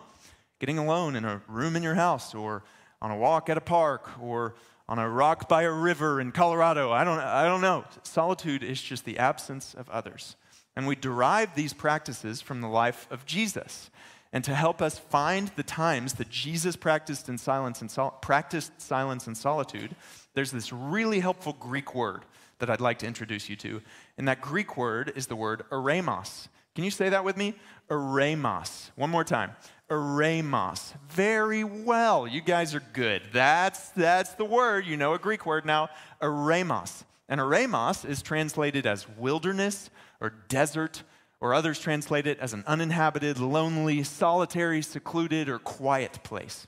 getting 0.62 0.78
alone 0.78 1.16
in 1.16 1.24
a 1.24 1.42
room 1.48 1.74
in 1.74 1.82
your 1.82 1.96
house 1.96 2.36
or 2.36 2.62
on 3.02 3.10
a 3.10 3.16
walk 3.16 3.50
at 3.50 3.56
a 3.56 3.60
park 3.60 4.08
or 4.20 4.54
on 4.92 4.98
a 4.98 5.08
rock 5.08 5.48
by 5.48 5.62
a 5.62 5.70
river 5.70 6.20
in 6.20 6.30
Colorado. 6.30 6.92
I 6.92 7.02
don't, 7.02 7.18
I 7.18 7.44
don't 7.44 7.62
know. 7.62 7.86
Solitude 8.02 8.62
is 8.62 8.82
just 8.82 9.06
the 9.06 9.16
absence 9.16 9.72
of 9.72 9.88
others. 9.88 10.36
And 10.76 10.86
we 10.86 10.96
derive 10.96 11.54
these 11.54 11.72
practices 11.72 12.42
from 12.42 12.60
the 12.60 12.68
life 12.68 13.06
of 13.10 13.24
Jesus. 13.24 13.88
And 14.34 14.44
to 14.44 14.54
help 14.54 14.82
us 14.82 14.98
find 14.98 15.50
the 15.56 15.62
times 15.62 16.12
that 16.14 16.28
Jesus 16.28 16.76
practiced 16.76 17.30
in 17.30 17.38
silence 17.38 17.80
and 17.80 17.90
sol- 17.90 18.10
practiced 18.20 18.82
silence 18.82 19.26
and 19.26 19.34
solitude, 19.34 19.96
there's 20.34 20.50
this 20.50 20.74
really 20.74 21.20
helpful 21.20 21.56
Greek 21.58 21.94
word 21.94 22.26
that 22.58 22.68
I'd 22.68 22.82
like 22.82 22.98
to 22.98 23.06
introduce 23.06 23.48
you 23.48 23.56
to. 23.56 23.80
And 24.18 24.28
that 24.28 24.42
Greek 24.42 24.76
word 24.76 25.10
is 25.16 25.26
the 25.26 25.36
word 25.36 25.64
eremos. 25.70 26.48
Can 26.74 26.84
you 26.84 26.90
say 26.90 27.10
that 27.10 27.24
with 27.24 27.36
me? 27.36 27.54
Eremos. 27.90 28.90
One 28.96 29.10
more 29.10 29.24
time 29.24 29.52
eremos. 29.92 30.94
Very 31.10 31.64
well. 31.64 32.26
You 32.26 32.40
guys 32.40 32.74
are 32.74 32.82
good. 32.94 33.22
That's, 33.32 33.90
that's 33.90 34.34
the 34.34 34.44
word. 34.44 34.86
You 34.86 34.96
know 34.96 35.12
a 35.12 35.18
Greek 35.18 35.44
word 35.44 35.66
now. 35.66 35.90
Eremos. 36.20 37.04
And 37.28 37.40
eremos 37.40 38.08
is 38.08 38.22
translated 38.22 38.86
as 38.86 39.06
wilderness 39.18 39.90
or 40.20 40.32
desert, 40.48 41.02
or 41.40 41.52
others 41.52 41.78
translate 41.78 42.26
it 42.26 42.38
as 42.38 42.54
an 42.54 42.64
uninhabited, 42.66 43.38
lonely, 43.38 44.02
solitary, 44.02 44.80
secluded, 44.80 45.48
or 45.48 45.58
quiet 45.58 46.22
place. 46.22 46.66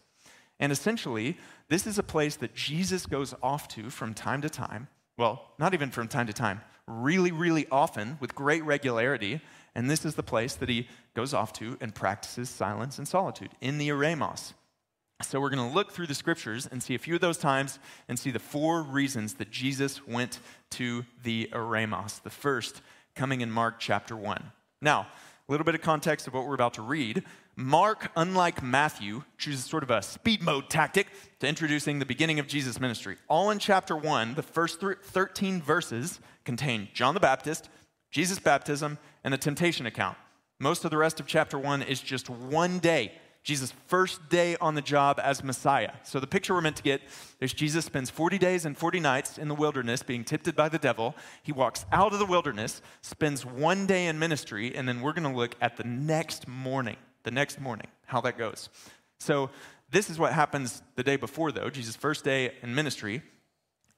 And 0.60 0.70
essentially, 0.70 1.38
this 1.68 1.86
is 1.86 1.98
a 1.98 2.02
place 2.02 2.36
that 2.36 2.54
Jesus 2.54 3.06
goes 3.06 3.34
off 3.42 3.68
to 3.68 3.88
from 3.88 4.12
time 4.12 4.42
to 4.42 4.50
time. 4.50 4.88
Well, 5.16 5.52
not 5.58 5.72
even 5.72 5.90
from 5.90 6.08
time 6.08 6.26
to 6.26 6.32
time, 6.32 6.60
really, 6.86 7.32
really 7.32 7.66
often 7.70 8.18
with 8.20 8.34
great 8.34 8.64
regularity 8.64 9.40
and 9.74 9.90
this 9.90 10.04
is 10.04 10.14
the 10.14 10.22
place 10.22 10.54
that 10.54 10.68
he 10.68 10.88
goes 11.14 11.34
off 11.34 11.52
to 11.54 11.76
and 11.80 11.94
practices 11.94 12.48
silence 12.48 12.98
and 12.98 13.08
solitude 13.08 13.50
in 13.60 13.78
the 13.78 13.88
eremos. 13.88 14.52
So 15.22 15.40
we're 15.40 15.50
going 15.50 15.68
to 15.68 15.74
look 15.74 15.92
through 15.92 16.08
the 16.08 16.14
scriptures 16.14 16.68
and 16.70 16.82
see 16.82 16.94
a 16.94 16.98
few 16.98 17.14
of 17.14 17.20
those 17.20 17.38
times 17.38 17.78
and 18.08 18.18
see 18.18 18.30
the 18.30 18.38
four 18.38 18.82
reasons 18.82 19.34
that 19.34 19.50
Jesus 19.50 20.06
went 20.06 20.40
to 20.70 21.04
the 21.22 21.48
eremos. 21.52 22.22
The 22.22 22.30
first 22.30 22.82
coming 23.14 23.40
in 23.40 23.50
Mark 23.50 23.76
chapter 23.78 24.16
1. 24.16 24.52
Now, 24.82 25.06
a 25.48 25.52
little 25.52 25.64
bit 25.64 25.74
of 25.74 25.82
context 25.82 26.26
of 26.26 26.34
what 26.34 26.46
we're 26.46 26.54
about 26.54 26.74
to 26.74 26.82
read. 26.82 27.22
Mark, 27.54 28.10
unlike 28.16 28.62
Matthew, 28.62 29.22
chooses 29.38 29.64
sort 29.64 29.82
of 29.82 29.90
a 29.90 30.02
speed 30.02 30.42
mode 30.42 30.68
tactic 30.68 31.08
to 31.38 31.46
introducing 31.46 31.98
the 31.98 32.06
beginning 32.06 32.38
of 32.38 32.48
Jesus' 32.48 32.80
ministry. 32.80 33.16
All 33.28 33.50
in 33.50 33.58
chapter 33.58 33.96
1, 33.96 34.34
the 34.34 34.42
first 34.42 34.80
13 34.80 35.62
verses 35.62 36.18
contain 36.44 36.88
John 36.92 37.14
the 37.14 37.20
Baptist, 37.20 37.68
Jesus' 38.10 38.38
baptism, 38.38 38.98
and 39.24 39.32
the 39.32 39.38
temptation 39.38 39.86
account. 39.86 40.16
Most 40.60 40.84
of 40.84 40.90
the 40.90 40.96
rest 40.96 41.18
of 41.18 41.26
chapter 41.26 41.58
one 41.58 41.82
is 41.82 42.00
just 42.00 42.30
one 42.30 42.78
day, 42.78 43.12
Jesus' 43.42 43.72
first 43.86 44.28
day 44.28 44.56
on 44.60 44.74
the 44.74 44.82
job 44.82 45.20
as 45.22 45.42
Messiah. 45.42 45.92
So 46.04 46.20
the 46.20 46.26
picture 46.26 46.54
we're 46.54 46.60
meant 46.60 46.76
to 46.76 46.82
get 46.82 47.02
is 47.40 47.52
Jesus 47.52 47.84
spends 47.84 48.08
40 48.08 48.38
days 48.38 48.64
and 48.64 48.78
40 48.78 49.00
nights 49.00 49.36
in 49.36 49.48
the 49.48 49.54
wilderness 49.54 50.02
being 50.02 50.24
tempted 50.24 50.54
by 50.54 50.68
the 50.68 50.78
devil. 50.78 51.14
He 51.42 51.52
walks 51.52 51.84
out 51.92 52.12
of 52.12 52.18
the 52.18 52.26
wilderness, 52.26 52.80
spends 53.02 53.44
one 53.44 53.86
day 53.86 54.06
in 54.06 54.18
ministry, 54.18 54.74
and 54.74 54.88
then 54.88 55.00
we're 55.00 55.12
going 55.12 55.30
to 55.30 55.36
look 55.36 55.56
at 55.60 55.76
the 55.76 55.84
next 55.84 56.46
morning, 56.46 56.96
the 57.24 57.30
next 57.30 57.60
morning, 57.60 57.88
how 58.06 58.20
that 58.22 58.38
goes. 58.38 58.68
So 59.18 59.50
this 59.90 60.08
is 60.08 60.18
what 60.18 60.32
happens 60.32 60.82
the 60.96 61.02
day 61.02 61.16
before, 61.16 61.52
though, 61.52 61.68
Jesus' 61.68 61.96
first 61.96 62.24
day 62.24 62.52
in 62.62 62.74
ministry. 62.74 63.22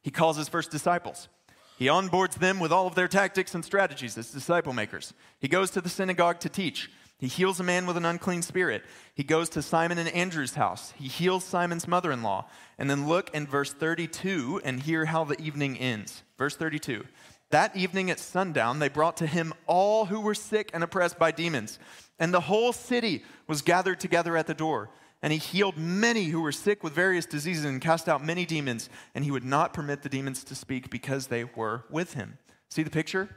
He 0.03 0.11
calls 0.11 0.37
his 0.37 0.49
first 0.49 0.71
disciples. 0.71 1.29
He 1.77 1.87
onboards 1.87 2.35
them 2.35 2.59
with 2.59 2.73
all 2.73 2.87
of 2.87 2.95
their 2.95 3.09
tactics 3.09 3.55
and 3.55 3.65
strategies 3.65 4.17
as 4.17 4.31
disciple 4.31 4.73
makers. 4.73 5.13
He 5.39 5.49
goes 5.49 5.71
to 5.73 5.81
the 5.81 5.89
synagogue 5.89 6.41
to 6.41 6.49
teach. 6.49 6.91
He 7.19 7.29
heals 7.29 7.61
a 7.61 7.65
man 7.65 7.87
with 7.87 7.97
an 7.97 8.05
unclean 8.05 8.43
spirit. 8.43 8.83
He 9.15 9.23
goes 9.23 9.49
to 9.51 9.63
Simon 9.63 9.99
and 9.99 10.09
Andrew's 10.09 10.55
house. 10.55 10.93
He 10.99 11.09
heals 11.09 11.45
Simon's 11.45 11.89
mother 11.89 12.13
in 12.13 12.23
law. 12.23 12.47
And 12.79 12.91
then 12.91 13.07
look 13.07 13.35
in 13.35 13.47
verse 13.47 13.73
32 13.73 14.61
and 14.65 14.81
hear 14.81 15.07
how 15.07 15.25
the 15.25 15.41
evening 15.41 15.79
ends. 15.79 16.23
Verse 16.37 16.57
32 16.57 17.05
That 17.51 17.75
evening 17.77 18.11
at 18.11 18.21
sundown, 18.21 18.79
they 18.79 18.89
brought 18.89 19.17
to 19.19 19.27
him 19.27 19.55
all 19.67 20.07
who 20.07 20.21
were 20.21 20.35
sick 20.35 20.71
and 20.75 20.83
oppressed 20.83 21.19
by 21.19 21.31
demons. 21.31 21.79
And 22.19 22.33
the 22.33 22.41
whole 22.41 22.73
city 22.73 23.23
was 23.47 23.63
gathered 23.63 24.01
together 24.01 24.37
at 24.37 24.47
the 24.47 24.55
door. 24.55 24.91
And 25.23 25.33
he 25.33 25.39
healed 25.39 25.77
many 25.77 26.25
who 26.25 26.41
were 26.41 26.53
sick 26.53 26.85
with 26.85 26.93
various 26.93 27.27
diseases 27.27 27.65
and 27.65 27.81
cast 27.81 28.09
out 28.09 28.25
many 28.25 28.45
demons. 28.45 28.89
And 29.15 29.25
he 29.25 29.31
would 29.31 29.45
not 29.45 29.73
permit 29.73 30.03
the 30.03 30.09
demons 30.09 30.45
to 30.45 30.55
speak 30.55 30.91
because 30.91 31.29
they 31.29 31.45
were 31.45 31.85
with 31.91 32.15
him. 32.15 32.39
See 32.71 32.83
the 32.83 32.91
picture? 32.91 33.29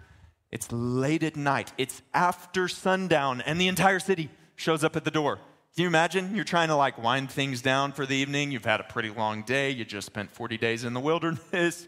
It's 0.51 0.71
late 0.71 1.23
at 1.23 1.35
night, 1.35 1.73
it's 1.77 2.01
after 2.13 2.67
sundown, 2.67 3.41
and 3.41 3.61
the 3.61 3.67
entire 3.67 3.99
city 3.99 4.29
shows 4.55 4.83
up 4.83 4.95
at 4.95 5.03
the 5.03 5.11
door. 5.11 5.35
Can 5.75 5.83
you 5.83 5.87
imagine? 5.87 6.35
You're 6.35 6.43
trying 6.43 6.69
to 6.69 6.75
like 6.75 6.97
wind 6.97 7.29
things 7.29 7.61
down 7.61 7.91
for 7.91 8.05
the 8.05 8.15
evening. 8.15 8.51
You've 8.51 8.65
had 8.65 8.79
a 8.79 8.83
pretty 8.83 9.11
long 9.11 9.43
day. 9.43 9.69
You 9.69 9.85
just 9.85 10.07
spent 10.07 10.31
40 10.31 10.57
days 10.57 10.83
in 10.83 10.93
the 10.93 10.99
wilderness. 11.09 11.87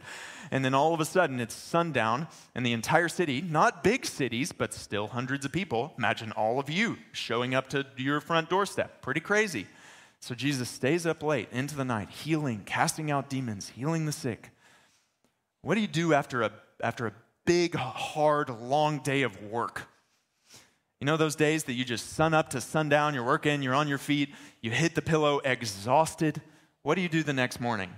And 0.51 0.63
then 0.63 0.75
all 0.75 0.93
of 0.93 0.99
a 0.99 1.05
sudden 1.05 1.39
it's 1.39 1.55
sundown, 1.55 2.27
and 2.53 2.65
the 2.65 2.73
entire 2.73 3.09
city, 3.09 3.41
not 3.41 3.83
big 3.83 4.05
cities, 4.05 4.51
but 4.51 4.73
still 4.73 5.07
hundreds 5.07 5.45
of 5.45 5.51
people, 5.51 5.93
imagine 5.97 6.31
all 6.33 6.59
of 6.59 6.69
you 6.69 6.97
showing 7.11 7.55
up 7.55 7.69
to 7.69 7.85
your 7.97 8.21
front 8.21 8.49
doorstep. 8.49 9.01
Pretty 9.01 9.21
crazy. 9.21 9.65
So 10.21 10.35
Jesus 10.35 10.69
stays 10.69 11.07
up 11.07 11.23
late 11.23 11.49
into 11.51 11.75
the 11.75 11.83
night, 11.83 12.11
healing, 12.11 12.61
casting 12.65 13.09
out 13.09 13.27
demons, 13.27 13.69
healing 13.69 14.05
the 14.05 14.11
sick. 14.11 14.51
What 15.63 15.75
do 15.75 15.81
you 15.81 15.87
do 15.87 16.13
after 16.13 16.43
a, 16.43 16.51
after 16.81 17.07
a 17.07 17.13
big, 17.45 17.73
hard, 17.73 18.49
long 18.49 18.99
day 18.99 19.23
of 19.23 19.41
work? 19.43 19.87
You 20.99 21.05
know 21.05 21.17
those 21.17 21.35
days 21.35 21.63
that 21.63 21.73
you 21.73 21.83
just 21.83 22.13
sun 22.13 22.35
up 22.35 22.51
to 22.51 22.61
sundown, 22.61 23.15
you're 23.15 23.25
working, 23.25 23.63
you're 23.63 23.73
on 23.73 23.87
your 23.87 23.97
feet, 23.97 24.29
you 24.61 24.69
hit 24.69 24.93
the 24.93 25.01
pillow 25.01 25.39
exhausted. 25.39 26.39
What 26.83 26.93
do 26.95 27.01
you 27.01 27.09
do 27.09 27.23
the 27.23 27.33
next 27.33 27.59
morning? 27.59 27.89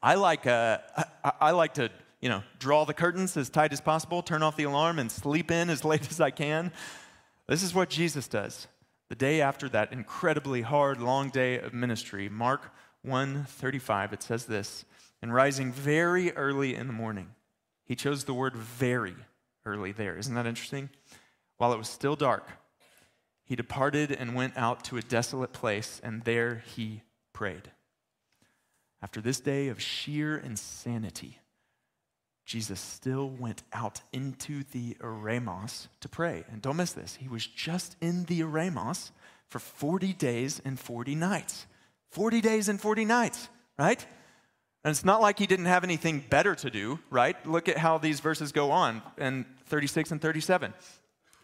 I 0.00 0.14
like, 0.14 0.46
uh, 0.46 0.78
I, 1.24 1.32
I 1.40 1.50
like 1.50 1.74
to, 1.74 1.90
you 2.20 2.28
know, 2.28 2.44
draw 2.60 2.84
the 2.84 2.94
curtains 2.94 3.36
as 3.36 3.50
tight 3.50 3.72
as 3.72 3.80
possible, 3.80 4.22
turn 4.22 4.44
off 4.44 4.56
the 4.56 4.62
alarm, 4.62 5.00
and 5.00 5.10
sleep 5.10 5.50
in 5.50 5.70
as 5.70 5.84
late 5.84 6.08
as 6.08 6.20
I 6.20 6.30
can. 6.30 6.70
This 7.48 7.64
is 7.64 7.74
what 7.74 7.90
Jesus 7.90 8.28
does. 8.28 8.68
The 9.08 9.14
day 9.14 9.40
after 9.40 9.68
that 9.68 9.92
incredibly 9.92 10.62
hard, 10.62 11.00
long 11.00 11.30
day 11.30 11.58
of 11.58 11.72
ministry, 11.72 12.28
Mark 12.28 12.72
1:35, 13.04 14.12
it 14.12 14.22
says 14.22 14.46
this, 14.46 14.84
and 15.22 15.32
rising 15.32 15.72
very 15.72 16.32
early 16.32 16.74
in 16.74 16.86
the 16.86 16.92
morning. 16.92 17.34
He 17.84 17.94
chose 17.94 18.24
the 18.24 18.34
word 18.34 18.56
very 18.56 19.16
early 19.64 19.92
there. 19.92 20.16
Isn't 20.16 20.34
that 20.34 20.46
interesting? 20.46 20.90
while 21.56 21.72
it 21.72 21.78
was 21.78 21.88
still 21.88 22.16
dark, 22.16 22.48
he 23.44 23.56
departed 23.56 24.12
and 24.12 24.34
went 24.34 24.56
out 24.56 24.84
to 24.84 24.96
a 24.96 25.02
desolate 25.02 25.52
place, 25.52 26.00
and 26.02 26.22
there 26.24 26.62
he 26.74 27.02
prayed. 27.32 27.70
After 29.02 29.20
this 29.20 29.40
day 29.40 29.68
of 29.68 29.80
sheer 29.80 30.36
insanity, 30.36 31.38
Jesus 32.46 32.78
still 32.78 33.28
went 33.28 33.64
out 33.72 34.00
into 34.12 34.62
the 34.70 34.94
eremos 35.00 35.88
to 36.00 36.08
pray. 36.08 36.44
And 36.50 36.62
don't 36.62 36.76
miss 36.76 36.92
this, 36.92 37.16
he 37.16 37.28
was 37.28 37.44
just 37.44 37.96
in 38.00 38.24
the 38.24 38.40
eremos 38.40 39.10
for 39.48 39.58
40 39.58 40.12
days 40.12 40.62
and 40.64 40.78
40 40.78 41.16
nights. 41.16 41.66
40 42.12 42.40
days 42.40 42.68
and 42.68 42.80
40 42.80 43.04
nights, 43.04 43.48
right? 43.76 44.04
And 44.84 44.92
it's 44.92 45.04
not 45.04 45.20
like 45.20 45.40
he 45.40 45.48
didn't 45.48 45.66
have 45.66 45.82
anything 45.82 46.24
better 46.30 46.54
to 46.54 46.70
do, 46.70 47.00
right? 47.10 47.36
Look 47.44 47.68
at 47.68 47.76
how 47.76 47.98
these 47.98 48.20
verses 48.20 48.52
go 48.52 48.70
on 48.70 49.02
in 49.18 49.44
36 49.66 50.12
and 50.12 50.22
37. 50.22 50.72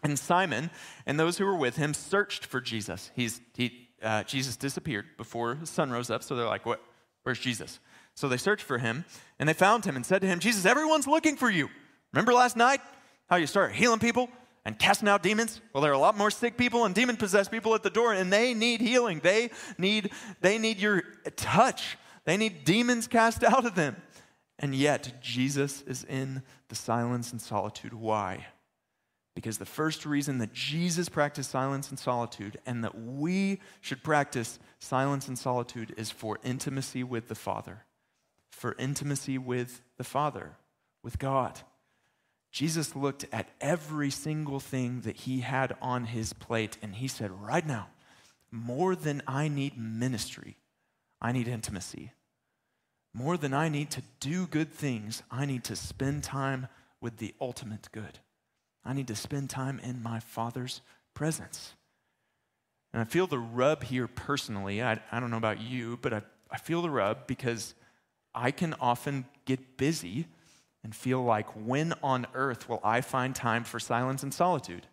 And 0.03 0.17
Simon 0.17 0.69
and 1.05 1.19
those 1.19 1.37
who 1.37 1.45
were 1.45 1.57
with 1.57 1.75
him 1.75 1.93
searched 1.93 2.45
for 2.45 2.61
Jesus. 2.61 3.11
He's, 3.13 3.41
he, 3.55 3.89
uh, 4.01 4.23
Jesus 4.23 4.55
disappeared 4.55 5.05
before 5.17 5.55
the 5.55 5.67
sun 5.67 5.91
rose 5.91 6.09
up, 6.09 6.23
so 6.23 6.35
they're 6.35 6.45
like, 6.45 6.65
what? 6.65 6.81
Where's 7.23 7.39
Jesus? 7.39 7.79
So 8.15 8.29
they 8.29 8.37
searched 8.37 8.63
for 8.63 8.77
him, 8.77 9.05
and 9.39 9.49
they 9.49 9.53
found 9.53 9.85
him 9.85 9.95
and 9.95 10.05
said 10.05 10.21
to 10.21 10.27
him, 10.27 10.39
Jesus, 10.39 10.65
everyone's 10.65 11.07
looking 11.07 11.35
for 11.35 11.49
you. 11.49 11.69
Remember 12.11 12.33
last 12.33 12.55
night 12.55 12.81
how 13.27 13.37
you 13.37 13.47
started 13.47 13.75
healing 13.75 13.99
people 13.99 14.29
and 14.65 14.77
casting 14.77 15.09
out 15.09 15.23
demons? 15.23 15.61
Well, 15.73 15.81
there 15.81 15.91
are 15.91 15.95
a 15.95 15.99
lot 15.99 16.17
more 16.17 16.31
sick 16.31 16.57
people 16.57 16.85
and 16.85 16.93
demon 16.93 17.17
possessed 17.17 17.51
people 17.51 17.73
at 17.75 17.83
the 17.83 17.89
door, 17.89 18.13
and 18.13 18.31
they 18.31 18.53
need 18.53 18.81
healing. 18.81 19.19
They 19.23 19.49
need, 19.77 20.11
they 20.41 20.57
need 20.57 20.79
your 20.79 21.01
touch. 21.35 21.97
They 22.25 22.37
need 22.37 22.63
demons 22.63 23.07
cast 23.07 23.43
out 23.43 23.65
of 23.65 23.75
them. 23.75 23.95
And 24.59 24.75
yet, 24.75 25.21
Jesus 25.21 25.81
is 25.81 26.03
in 26.03 26.43
the 26.69 26.75
silence 26.75 27.31
and 27.31 27.41
solitude. 27.41 27.93
Why? 27.93 28.45
Because 29.35 29.57
the 29.57 29.65
first 29.65 30.05
reason 30.05 30.37
that 30.37 30.53
Jesus 30.53 31.09
practiced 31.09 31.49
silence 31.49 31.89
and 31.89 31.97
solitude 31.97 32.59
and 32.67 32.83
that 32.83 32.95
we 32.95 33.59
should 33.81 34.03
practice 34.03 34.59
silence 34.79 35.27
and 35.27 35.37
solitude 35.37 35.93
is 35.97 36.11
for 36.11 36.37
intimacy 36.43 37.03
with 37.03 37.27
the 37.27 37.35
Father. 37.35 37.83
For 38.53 38.75
intimacy 38.77 39.37
with 39.37 39.81
the 39.97 40.03
Father, 40.03 40.57
with 41.03 41.17
God. 41.17 41.59
Jesus 42.51 42.95
looked 42.95 43.25
at 43.31 43.49
every 43.59 44.11
single 44.11 44.59
thing 44.59 45.01
that 45.01 45.17
he 45.17 45.39
had 45.39 45.75
on 45.81 46.05
his 46.05 46.33
plate 46.33 46.77
and 46.81 46.95
he 46.95 47.07
said, 47.07 47.31
Right 47.31 47.65
now, 47.65 47.87
more 48.51 48.95
than 48.95 49.23
I 49.27 49.47
need 49.47 49.77
ministry, 49.77 50.57
I 51.19 51.31
need 51.31 51.47
intimacy. 51.47 52.11
More 53.11 53.37
than 53.37 53.53
I 53.53 53.69
need 53.69 53.89
to 53.91 54.03
do 54.19 54.45
good 54.45 54.71
things, 54.71 55.23
I 55.31 55.45
need 55.45 55.63
to 55.65 55.75
spend 55.75 56.23
time 56.23 56.67
with 57.01 57.17
the 57.17 57.33
ultimate 57.41 57.89
good. 57.91 58.19
I 58.85 58.93
need 58.93 59.07
to 59.07 59.15
spend 59.15 59.49
time 59.49 59.79
in 59.79 60.03
my 60.03 60.19
Father's 60.19 60.81
presence. 61.15 61.73
And 62.93 63.01
I 63.01 63.05
feel 63.05 63.25
the 63.25 63.39
rub 63.39 63.83
here 63.83 64.07
personally. 64.07 64.83
I, 64.83 64.99
I 65.11 65.19
don't 65.19 65.31
know 65.31 65.37
about 65.37 65.59
you, 65.59 65.97
but 66.01 66.13
I, 66.13 66.21
I 66.51 66.57
feel 66.57 66.83
the 66.83 66.89
rub 66.91 67.25
because 67.25 67.73
I 68.35 68.51
can 68.51 68.73
often 68.79 69.25
get 69.45 69.77
busy 69.77 70.27
and 70.83 70.93
feel 70.93 71.23
like, 71.23 71.47
when 71.55 71.93
on 72.03 72.27
earth 72.33 72.67
will 72.67 72.81
I 72.83 73.01
find 73.01 73.33
time 73.33 73.63
for 73.63 73.79
silence 73.79 74.21
and 74.21 74.33
solitude? 74.33 74.85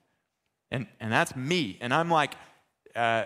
And, 0.71 0.87
and 1.01 1.13
that's 1.13 1.35
me. 1.35 1.79
And 1.81 1.93
I'm 1.93 2.09
like 2.11 2.35
uh, 2.95 3.25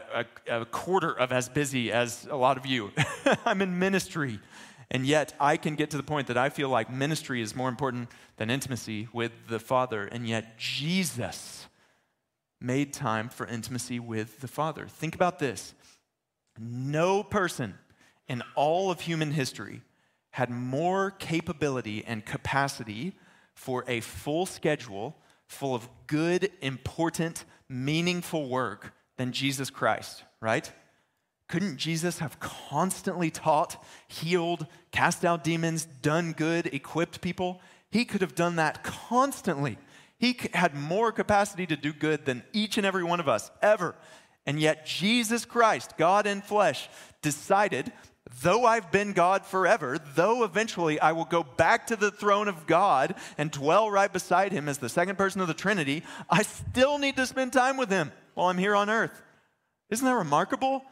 a, 0.48 0.60
a 0.60 0.64
quarter 0.64 1.12
of 1.12 1.30
as 1.30 1.48
busy 1.48 1.92
as 1.92 2.26
a 2.30 2.36
lot 2.36 2.56
of 2.56 2.64
you. 2.64 2.90
I'm 3.44 3.60
in 3.60 3.78
ministry. 3.78 4.40
And 4.90 5.04
yet, 5.06 5.34
I 5.40 5.56
can 5.56 5.74
get 5.74 5.90
to 5.90 5.96
the 5.96 6.02
point 6.02 6.28
that 6.28 6.38
I 6.38 6.48
feel 6.48 6.68
like 6.68 6.90
ministry 6.90 7.42
is 7.42 7.54
more 7.54 7.68
important 7.68 8.10
than 8.36 8.50
intimacy 8.50 9.08
with 9.12 9.32
the 9.48 9.58
Father. 9.58 10.06
And 10.06 10.28
yet, 10.28 10.56
Jesus 10.58 11.66
made 12.60 12.92
time 12.92 13.28
for 13.28 13.46
intimacy 13.46 13.98
with 13.98 14.40
the 14.40 14.48
Father. 14.48 14.86
Think 14.86 15.14
about 15.14 15.38
this 15.38 15.74
no 16.58 17.22
person 17.22 17.74
in 18.28 18.42
all 18.54 18.90
of 18.90 19.00
human 19.00 19.32
history 19.32 19.82
had 20.34 20.50
more 20.50 21.12
capability 21.12 22.04
and 22.04 22.26
capacity 22.26 23.12
for 23.54 23.84
a 23.86 24.00
full 24.00 24.46
schedule 24.46 25.16
full 25.46 25.76
of 25.76 25.88
good, 26.08 26.50
important, 26.60 27.44
meaningful 27.68 28.48
work 28.48 28.94
than 29.16 29.30
Jesus 29.30 29.70
Christ, 29.70 30.24
right? 30.40 30.72
Couldn't 31.48 31.76
Jesus 31.76 32.18
have 32.18 32.40
constantly 32.40 33.30
taught, 33.30 33.80
healed, 34.08 34.66
cast 34.90 35.24
out 35.24 35.44
demons, 35.44 35.84
done 36.02 36.32
good, 36.32 36.66
equipped 36.66 37.20
people? 37.20 37.60
He 37.92 38.04
could 38.04 38.20
have 38.20 38.34
done 38.34 38.56
that 38.56 38.82
constantly. 38.82 39.78
He 40.18 40.36
had 40.52 40.74
more 40.74 41.12
capacity 41.12 41.64
to 41.66 41.76
do 41.76 41.92
good 41.92 42.24
than 42.24 42.42
each 42.52 42.76
and 42.76 42.84
every 42.84 43.04
one 43.04 43.20
of 43.20 43.28
us 43.28 43.52
ever. 43.62 43.94
And 44.46 44.58
yet, 44.58 44.84
Jesus 44.84 45.44
Christ, 45.44 45.96
God 45.96 46.26
in 46.26 46.42
flesh, 46.42 46.88
decided, 47.22 47.92
though 48.42 48.64
I've 48.64 48.90
been 48.90 49.12
God 49.12 49.44
forever, 49.44 49.98
though 50.14 50.44
eventually 50.44 51.00
I 51.00 51.12
will 51.12 51.24
go 51.24 51.42
back 51.42 51.88
to 51.88 51.96
the 51.96 52.10
throne 52.10 52.48
of 52.48 52.66
God 52.66 53.14
and 53.38 53.50
dwell 53.50 53.90
right 53.90 54.12
beside 54.12 54.52
him 54.52 54.68
as 54.68 54.78
the 54.78 54.88
second 54.88 55.16
person 55.16 55.40
of 55.40 55.48
the 55.48 55.54
Trinity, 55.54 56.02
I 56.28 56.42
still 56.42 56.98
need 56.98 57.16
to 57.16 57.26
spend 57.26 57.52
time 57.52 57.76
with 57.76 57.90
him 57.90 58.12
while 58.34 58.48
I'm 58.48 58.58
here 58.58 58.74
on 58.74 58.90
earth. 58.90 59.22
Isn't 59.90 60.06
that 60.06 60.14
remarkable? 60.14 60.82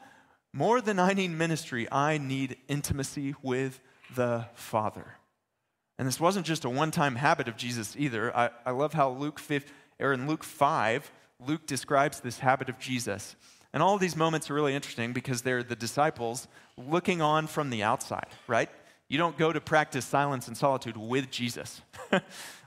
More 0.52 0.80
than 0.80 0.98
I 0.98 1.14
need 1.14 1.30
ministry, 1.30 1.90
I 1.90 2.18
need 2.18 2.58
intimacy 2.68 3.34
with 3.42 3.80
the 4.14 4.46
Father. 4.54 5.16
And 5.98 6.06
this 6.06 6.20
wasn't 6.20 6.46
just 6.46 6.64
a 6.64 6.70
one 6.70 6.90
time 6.90 7.16
habit 7.16 7.48
of 7.48 7.56
Jesus 7.56 7.94
either. 7.98 8.36
I, 8.36 8.50
I 8.66 8.70
love 8.72 8.92
how 8.92 9.10
Luke 9.10 9.38
5, 9.38 9.64
or 10.00 10.12
in 10.12 10.26
Luke 10.26 10.44
5, 10.44 11.10
Luke 11.46 11.66
describes 11.66 12.20
this 12.20 12.38
habit 12.40 12.68
of 12.68 12.78
Jesus. 12.78 13.36
And 13.72 13.82
all 13.82 13.96
these 13.98 14.16
moments 14.16 14.50
are 14.50 14.54
really 14.54 14.74
interesting 14.74 15.12
because 15.12 15.42
they're 15.42 15.62
the 15.62 15.76
disciples 15.76 16.46
looking 16.76 17.22
on 17.22 17.46
from 17.46 17.70
the 17.70 17.82
outside, 17.82 18.26
right? 18.46 18.68
You 19.08 19.18
don't 19.18 19.36
go 19.38 19.52
to 19.52 19.60
practice 19.60 20.04
silence 20.04 20.48
and 20.48 20.56
solitude 20.56 20.96
with 20.96 21.30
Jesus. 21.30 21.80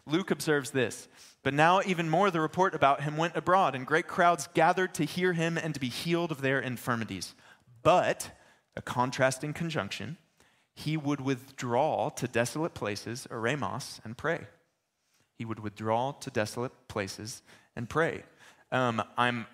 Luke 0.08 0.32
observes 0.32 0.72
this. 0.72 1.08
But 1.44 1.54
now, 1.54 1.82
even 1.86 2.10
more, 2.10 2.32
the 2.32 2.42
report 2.42 2.74
about 2.74 3.02
him 3.02 3.18
went 3.18 3.36
abroad, 3.36 3.76
and 3.76 3.86
great 3.86 4.08
crowds 4.08 4.50
gathered 4.56 4.96
to 4.96 5.06
hear 5.06 5.34
him 5.34 5.60
and 5.60 5.76
to 5.76 5.80
be 5.80 5.90
healed 5.90 6.32
of 6.32 6.42
their 6.42 6.60
infirmities. 6.60 7.36
But, 7.84 8.32
a 8.76 8.82
contrasting 8.82 9.54
conjunction, 9.54 10.18
he 10.74 10.98
would 10.98 11.22
withdraw 11.22 12.10
to 12.10 12.28
desolate 12.28 12.74
places, 12.74 13.28
eremos, 13.30 14.00
and 14.04 14.18
pray. 14.18 14.48
He 15.38 15.46
would 15.46 15.60
withdraw 15.60 16.14
to 16.14 16.32
desolate 16.32 16.88
places 16.88 17.44
and 17.76 17.88
pray. 17.88 18.24
Um, 18.72 19.04
I'm, 19.18 19.46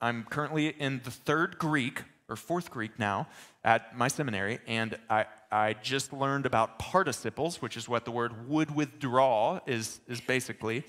I'm 0.00 0.24
currently 0.24 0.68
in 0.68 1.00
the 1.04 1.10
third 1.10 1.58
Greek, 1.58 2.02
or 2.28 2.36
fourth 2.36 2.70
Greek 2.70 2.98
now, 2.98 3.26
at 3.64 3.96
my 3.96 4.08
seminary, 4.08 4.60
and 4.66 4.98
I, 5.10 5.26
I 5.50 5.74
just 5.74 6.12
learned 6.12 6.46
about 6.46 6.78
participles, 6.78 7.60
which 7.60 7.76
is 7.76 7.88
what 7.88 8.04
the 8.04 8.10
word 8.10 8.48
would 8.48 8.74
withdraw 8.74 9.60
is, 9.66 10.00
is 10.06 10.20
basically. 10.20 10.84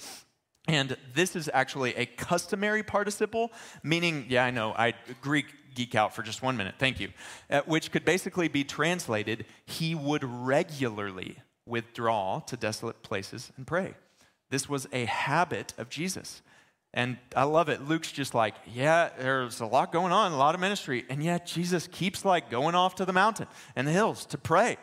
And 0.68 0.96
this 1.16 1.36
is 1.36 1.50
actually 1.54 1.96
a 1.96 2.06
customary 2.06 2.84
participle, 2.84 3.52
meaning, 3.82 4.26
yeah, 4.30 4.46
I 4.46 4.52
know, 4.52 4.74
I 4.78 4.94
Greek 5.22 5.48
geek 5.74 5.96
out 5.96 6.14
for 6.14 6.22
just 6.22 6.42
one 6.42 6.58
minute, 6.58 6.76
thank 6.78 7.00
you, 7.00 7.10
uh, 7.50 7.62
which 7.66 7.92
could 7.92 8.06
basically 8.06 8.48
be 8.48 8.64
translated, 8.64 9.46
he 9.66 9.96
would 9.96 10.24
regularly 10.24 11.38
withdraw 11.66 12.40
to 12.42 12.58
desolate 12.58 13.02
places 13.02 13.52
and 13.58 13.66
pray. 13.66 13.94
This 14.50 14.68
was 14.68 14.88
a 14.92 15.06
habit 15.06 15.74
of 15.78 15.90
Jesus. 15.90 16.42
And 16.94 17.18
I 17.36 17.44
love 17.44 17.70
it. 17.70 17.88
Luke's 17.88 18.12
just 18.12 18.34
like, 18.34 18.56
yeah, 18.66 19.10
there's 19.20 19.60
a 19.60 19.66
lot 19.66 19.92
going 19.92 20.12
on, 20.12 20.32
a 20.32 20.38
lot 20.38 20.56
of 20.56 20.62
ministry. 20.62 21.06
And 21.10 21.24
yet 21.24 21.46
Jesus 21.46 21.88
keeps 21.88 22.26
like 22.26 22.50
going 22.50 22.74
off 22.74 22.96
to 22.96 23.06
the 23.06 23.14
mountain 23.14 23.48
and 23.76 23.88
the 23.88 23.92
hills 23.92 24.26
to 24.28 24.38
pray. 24.38 24.78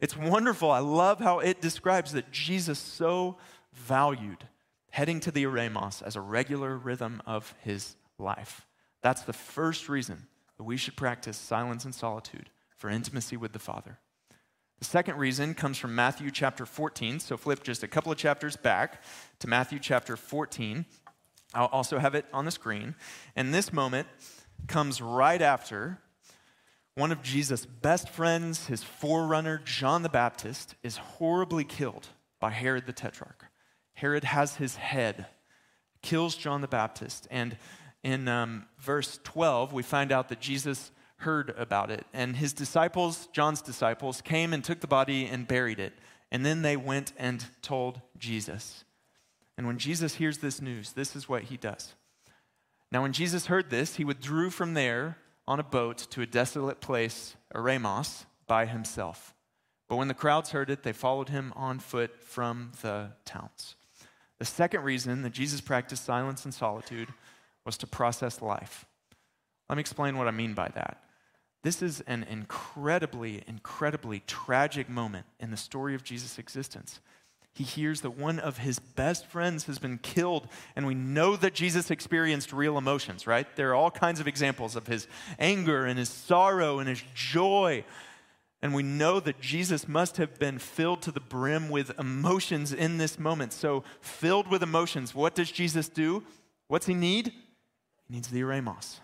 It's 0.00 0.16
wonderful. 0.16 0.70
I 0.70 0.78
love 0.78 1.20
how 1.20 1.40
it 1.40 1.60
describes 1.60 2.12
that 2.12 2.30
Jesus 2.30 2.78
so 2.78 3.36
valued 3.74 4.46
heading 4.90 5.20
to 5.20 5.30
the 5.30 5.44
eremos 5.44 6.02
as 6.02 6.16
a 6.16 6.20
regular 6.20 6.76
rhythm 6.76 7.22
of 7.26 7.54
his 7.62 7.96
life. 8.18 8.66
That's 9.02 9.22
the 9.22 9.32
first 9.32 9.88
reason 9.88 10.26
that 10.56 10.64
we 10.64 10.78
should 10.78 10.96
practice 10.96 11.36
silence 11.36 11.84
and 11.84 11.94
solitude 11.94 12.50
for 12.76 12.88
intimacy 12.88 13.36
with 13.36 13.52
the 13.52 13.58
Father. 13.58 13.98
The 14.78 14.86
second 14.86 15.18
reason 15.18 15.52
comes 15.52 15.76
from 15.76 15.94
Matthew 15.94 16.30
chapter 16.30 16.64
14. 16.64 17.20
So 17.20 17.36
flip 17.36 17.62
just 17.62 17.82
a 17.82 17.88
couple 17.88 18.10
of 18.10 18.16
chapters 18.16 18.56
back 18.56 19.02
to 19.40 19.48
Matthew 19.48 19.78
chapter 19.78 20.16
14. 20.16 20.86
I'll 21.54 21.66
also 21.66 21.98
have 21.98 22.14
it 22.14 22.26
on 22.32 22.44
the 22.44 22.50
screen. 22.50 22.94
And 23.34 23.52
this 23.52 23.72
moment 23.72 24.08
comes 24.66 25.00
right 25.00 25.42
after 25.42 25.98
one 26.94 27.12
of 27.12 27.22
Jesus' 27.22 27.64
best 27.64 28.08
friends, 28.08 28.66
his 28.66 28.82
forerunner, 28.82 29.60
John 29.64 30.02
the 30.02 30.08
Baptist, 30.08 30.74
is 30.82 30.96
horribly 30.96 31.64
killed 31.64 32.08
by 32.40 32.50
Herod 32.50 32.86
the 32.86 32.92
Tetrarch. 32.92 33.46
Herod 33.94 34.24
has 34.24 34.56
his 34.56 34.76
head, 34.76 35.26
kills 36.02 36.34
John 36.34 36.60
the 36.60 36.68
Baptist, 36.68 37.26
and 37.30 37.56
in 38.02 38.28
um, 38.28 38.66
verse 38.78 39.18
12, 39.24 39.72
we 39.72 39.82
find 39.82 40.10
out 40.10 40.28
that 40.28 40.40
Jesus 40.40 40.90
heard 41.16 41.50
about 41.56 41.90
it. 41.90 42.06
And 42.14 42.36
his 42.36 42.52
disciples, 42.52 43.28
John's 43.32 43.60
disciples, 43.60 44.22
came 44.22 44.52
and 44.52 44.64
took 44.64 44.80
the 44.80 44.86
body 44.86 45.26
and 45.26 45.46
buried 45.46 45.78
it. 45.78 45.92
And 46.30 46.44
then 46.44 46.62
they 46.62 46.76
went 46.76 47.12
and 47.18 47.44
told 47.60 48.00
Jesus. 48.18 48.84
And 49.60 49.66
when 49.66 49.76
Jesus 49.76 50.14
hears 50.14 50.38
this 50.38 50.62
news, 50.62 50.92
this 50.92 51.14
is 51.14 51.28
what 51.28 51.42
he 51.42 51.58
does 51.58 51.94
Now, 52.90 53.02
when 53.02 53.12
Jesus 53.12 53.44
heard 53.44 53.68
this, 53.68 53.96
he 53.96 54.06
withdrew 54.06 54.48
from 54.48 54.72
there 54.72 55.18
on 55.46 55.60
a 55.60 55.62
boat 55.62 55.98
to 56.12 56.22
a 56.22 56.26
desolate 56.26 56.80
place, 56.80 57.36
Eremos, 57.54 58.24
by 58.46 58.64
himself. 58.64 59.34
But 59.86 59.96
when 59.96 60.08
the 60.08 60.14
crowds 60.14 60.52
heard 60.52 60.70
it, 60.70 60.82
they 60.82 60.94
followed 60.94 61.28
him 61.28 61.52
on 61.54 61.78
foot 61.78 62.22
from 62.24 62.72
the 62.80 63.10
towns. 63.26 63.76
The 64.38 64.46
second 64.46 64.82
reason 64.82 65.20
that 65.20 65.34
Jesus 65.34 65.60
practiced 65.60 66.06
silence 66.06 66.46
and 66.46 66.54
solitude 66.54 67.10
was 67.66 67.76
to 67.76 67.86
process 67.86 68.40
life. 68.40 68.86
Let 69.68 69.76
me 69.76 69.80
explain 69.80 70.16
what 70.16 70.26
I 70.26 70.30
mean 70.30 70.54
by 70.54 70.68
that. 70.68 71.04
This 71.62 71.82
is 71.82 72.00
an 72.06 72.22
incredibly, 72.30 73.44
incredibly 73.46 74.20
tragic 74.20 74.88
moment 74.88 75.26
in 75.38 75.50
the 75.50 75.58
story 75.58 75.94
of 75.94 76.02
Jesus' 76.02 76.38
existence 76.38 77.00
he 77.52 77.64
hears 77.64 78.02
that 78.02 78.16
one 78.16 78.38
of 78.38 78.58
his 78.58 78.78
best 78.78 79.26
friends 79.26 79.64
has 79.64 79.78
been 79.78 79.98
killed, 79.98 80.48
and 80.76 80.86
we 80.86 80.94
know 80.94 81.36
that 81.36 81.52
Jesus 81.52 81.90
experienced 81.90 82.52
real 82.52 82.78
emotions, 82.78 83.26
right? 83.26 83.46
There 83.56 83.70
are 83.70 83.74
all 83.74 83.90
kinds 83.90 84.20
of 84.20 84.28
examples 84.28 84.76
of 84.76 84.86
his 84.86 85.08
anger 85.38 85.84
and 85.84 85.98
his 85.98 86.08
sorrow 86.08 86.78
and 86.78 86.88
his 86.88 87.02
joy. 87.14 87.84
And 88.62 88.74
we 88.74 88.82
know 88.82 89.20
that 89.20 89.40
Jesus 89.40 89.88
must 89.88 90.18
have 90.18 90.38
been 90.38 90.58
filled 90.58 91.02
to 91.02 91.10
the 91.10 91.20
brim 91.20 91.70
with 91.70 91.98
emotions 91.98 92.72
in 92.72 92.98
this 92.98 93.18
moment. 93.18 93.52
So, 93.52 93.84
filled 94.00 94.48
with 94.48 94.62
emotions, 94.62 95.14
what 95.14 95.34
does 95.34 95.50
Jesus 95.50 95.88
do? 95.88 96.22
What's 96.68 96.86
he 96.86 96.94
need? 96.94 97.32
He 98.06 98.14
needs 98.14 98.28
the 98.28 98.42
eremos. 98.42 99.00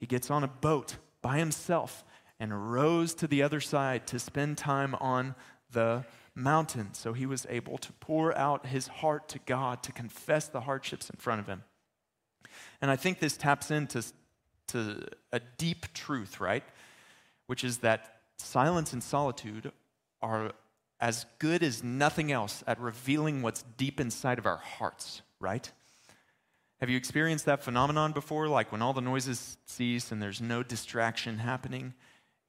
He 0.00 0.06
gets 0.06 0.30
on 0.30 0.42
a 0.42 0.48
boat 0.48 0.96
by 1.20 1.38
himself 1.38 2.04
and 2.40 2.72
rows 2.72 3.14
to 3.14 3.28
the 3.28 3.42
other 3.42 3.60
side 3.60 4.06
to 4.08 4.18
spend 4.18 4.58
time 4.58 4.96
on 4.96 5.34
the 5.70 6.04
mountain. 6.34 6.94
So 6.94 7.12
he 7.12 7.26
was 7.26 7.46
able 7.48 7.78
to 7.78 7.92
pour 7.94 8.36
out 8.36 8.66
his 8.66 8.86
heart 8.86 9.28
to 9.30 9.38
God, 9.40 9.82
to 9.82 9.92
confess 9.92 10.48
the 10.48 10.62
hardships 10.62 11.10
in 11.10 11.16
front 11.16 11.40
of 11.40 11.46
him. 11.46 11.64
And 12.80 12.90
I 12.90 12.96
think 12.96 13.18
this 13.20 13.36
taps 13.36 13.70
into 13.70 14.02
to 14.68 15.06
a 15.32 15.40
deep 15.58 15.92
truth, 15.92 16.40
right? 16.40 16.64
Which 17.46 17.64
is 17.64 17.78
that 17.78 18.20
silence 18.38 18.92
and 18.92 19.02
solitude 19.02 19.72
are 20.20 20.52
as 21.00 21.26
good 21.38 21.62
as 21.62 21.82
nothing 21.82 22.30
else 22.30 22.62
at 22.66 22.80
revealing 22.80 23.42
what's 23.42 23.64
deep 23.76 24.00
inside 24.00 24.38
of 24.38 24.46
our 24.46 24.56
hearts, 24.56 25.22
right? 25.40 25.70
Have 26.80 26.90
you 26.90 26.96
experienced 26.96 27.44
that 27.46 27.62
phenomenon 27.62 28.12
before? 28.12 28.48
Like 28.48 28.72
when 28.72 28.82
all 28.82 28.92
the 28.92 29.00
noises 29.00 29.56
cease 29.66 30.10
and 30.10 30.22
there's 30.22 30.40
no 30.40 30.62
distraction 30.62 31.38
happening, 31.38 31.94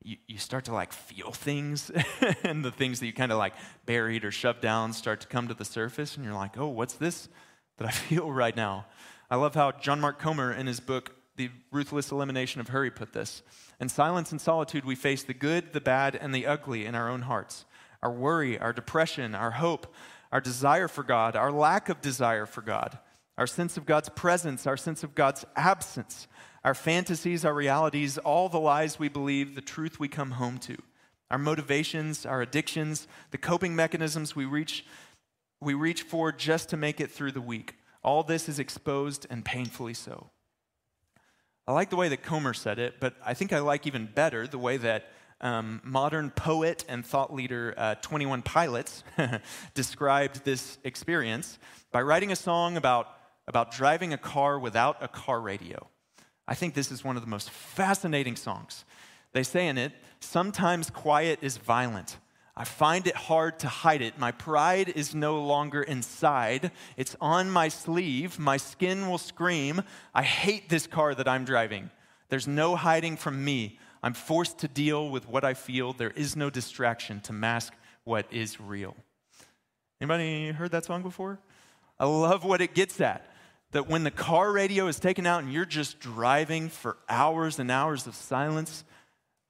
you, 0.04 0.18
you 0.28 0.38
start 0.38 0.66
to 0.66 0.74
like 0.74 0.92
feel 0.92 1.32
things 1.32 1.92
and 2.44 2.64
the 2.64 2.72
things 2.72 3.00
that 3.00 3.06
you 3.06 3.14
kind 3.14 3.32
of 3.32 3.38
like 3.38 3.54
buried 3.86 4.26
or 4.26 4.32
shoved 4.32 4.62
down 4.62 4.94
start 4.94 5.22
to 5.22 5.28
come 5.28 5.48
to 5.48 5.54
the 5.54 5.66
surface 5.66 6.16
and 6.16 6.26
you're 6.26 6.34
like 6.34 6.58
oh 6.58 6.68
what's 6.68 6.96
this 6.96 7.30
that 7.78 7.88
i 7.88 7.92
feel 7.92 8.32
right 8.32 8.56
now? 8.56 8.86
I 9.30 9.36
love 9.38 9.56
how 9.56 9.72
john 9.72 10.00
mark 10.00 10.20
comer 10.20 10.52
in 10.52 10.68
his 10.68 10.80
book 10.80 11.16
the 11.36 11.50
ruthless 11.72 12.12
elimination 12.12 12.62
of 12.62 12.70
hurry 12.70 12.92
put 12.92 13.14
this 13.14 13.42
in 13.80 13.90
silence 13.90 14.32
and 14.32 14.40
solitude 14.40 14.86
we 14.86 14.96
face 14.96 15.24
the 15.24 15.34
good 15.34 15.74
the 15.74 15.82
bad 15.82 16.16
and 16.16 16.34
the 16.34 16.46
ugly 16.46 16.86
in 16.86 16.96
our 16.96 17.10
own 17.10 17.24
hearts. 17.24 17.66
Our 18.02 18.12
worry 18.12 18.60
our 18.60 18.74
depression 18.74 19.34
our 19.34 19.52
hope 19.52 19.94
our 20.32 20.42
desire 20.42 20.88
for 20.88 21.04
god 21.04 21.36
our 21.36 21.52
lack 21.52 21.90
of 21.90 22.02
desire 22.02 22.46
for 22.46 22.62
god 22.62 23.00
our 23.38 23.48
sense 23.48 23.78
of 23.78 23.86
god's 23.86 24.10
presence 24.10 24.68
our 24.68 24.78
sense 24.78 25.04
of 25.04 25.16
god's 25.16 25.46
absence 25.56 26.28
our 26.64 26.74
fantasies, 26.74 27.44
our 27.44 27.54
realities, 27.54 28.18
all 28.18 28.50
the 28.50 28.60
lies 28.60 28.98
we 28.98 29.10
believe, 29.10 29.56
the 29.56 29.62
truth 29.62 30.00
we 30.00 30.08
come 30.08 30.32
home 30.32 30.58
to, 30.60 30.78
our 31.30 31.38
motivations, 31.38 32.26
our 32.26 32.42
addictions, 32.42 33.08
the 33.32 33.38
coping 33.38 33.76
mechanisms 33.76 34.36
we 34.36 34.46
reach, 34.46 34.86
we 35.60 35.74
reach 35.74 36.04
for 36.04 36.32
just 36.32 36.70
to 36.70 36.78
make 36.78 37.00
it 37.00 37.12
through 37.12 37.32
the 37.32 37.42
week. 37.42 37.76
All 38.04 38.24
this 38.24 38.48
is 38.48 38.60
exposed 38.60 39.26
and 39.30 39.44
painfully 39.44 39.94
so. 39.94 40.30
I 41.68 41.72
like 41.72 41.90
the 41.90 41.96
way 41.96 42.10
that 42.10 42.24
Comer 42.24 42.54
said 42.54 42.80
it, 42.80 42.96
but 43.00 43.16
I 43.26 43.34
think 43.34 43.54
I 43.54 43.60
like 43.60 43.88
even 43.88 44.06
better 44.14 44.48
the 44.48 44.58
way 44.58 44.78
that 44.78 45.10
um, 45.40 45.82
modern 45.84 46.30
poet 46.30 46.84
and 46.88 47.06
thought 47.06 47.34
leader 47.34 47.74
uh, 47.78 47.96
21 47.96 48.42
Pilots 48.42 49.04
described 49.74 50.44
this 50.46 50.78
experience 50.84 51.60
by 51.92 52.02
writing 52.02 52.32
a 52.32 52.36
song 52.36 52.78
about, 52.78 53.08
about 53.48 53.72
driving 53.72 54.14
a 54.14 54.18
car 54.18 54.60
without 54.60 54.98
a 55.02 55.08
car 55.08 55.40
radio. 55.40 55.88
I 56.48 56.56
think 56.56 56.74
this 56.74 56.92
is 56.92 57.04
one 57.04 57.16
of 57.16 57.24
the 57.24 57.30
most 57.30 57.50
fascinating 57.50 58.36
songs. 58.36 58.86
They 59.32 59.44
say 59.44 59.68
in 59.68 59.78
it, 59.78 59.94
Sometimes 60.20 60.90
quiet 60.90 61.40
is 61.42 61.58
violent. 61.58 62.18
I 62.56 62.66
find 62.66 63.08
it 63.08 63.16
hard 63.16 63.60
to 63.60 63.68
hide 63.68 64.02
it. 64.02 64.20
My 64.20 64.32
pride 64.32 64.90
is 64.90 65.16
no 65.16 65.44
longer 65.44 65.82
inside. 65.82 66.72
It's 66.98 67.16
on 67.20 67.50
my 67.50 67.68
sleeve. 67.68 68.38
My 68.38 68.58
skin 68.58 69.10
will 69.10 69.18
scream. 69.18 69.82
I 70.14 70.22
hate 70.24 70.70
this 70.70 70.86
car 70.86 71.16
that 71.16 71.28
I'm 71.28 71.46
driving. 71.46 71.90
There's 72.30 72.48
no 72.48 72.76
hiding 72.76 73.18
from 73.18 73.44
me. 73.44 73.80
I'm 74.04 74.14
forced 74.14 74.60
to 74.60 74.68
deal 74.68 75.10
with 75.10 75.28
what 75.28 75.44
I 75.44 75.56
feel. 75.56 75.94
There 75.94 76.12
is 76.12 76.36
no 76.36 76.50
distraction 76.50 77.22
to 77.22 77.34
mask 77.34 77.74
what 78.04 78.28
is 78.32 78.62
real. 78.62 78.96
Anybody 80.00 80.52
heard 80.52 80.72
that 80.72 80.86
song 80.86 81.02
before? 81.02 81.40
I 82.00 82.06
love 82.06 82.44
what 82.44 82.62
it 82.62 82.76
gets 82.76 83.02
at 83.02 83.33
that 83.74 83.90
when 83.90 84.04
the 84.04 84.12
car 84.12 84.52
radio 84.52 84.88
is 84.88 85.00
taken 85.00 85.26
out 85.26 85.44
and 85.44 85.52
you're 85.52 85.66
just 85.66 86.00
driving 86.00 86.70
for 86.70 86.98
hours 87.10 87.60
and 87.60 87.70
hours 87.70 88.08
of 88.08 88.16
silence, 88.16 88.84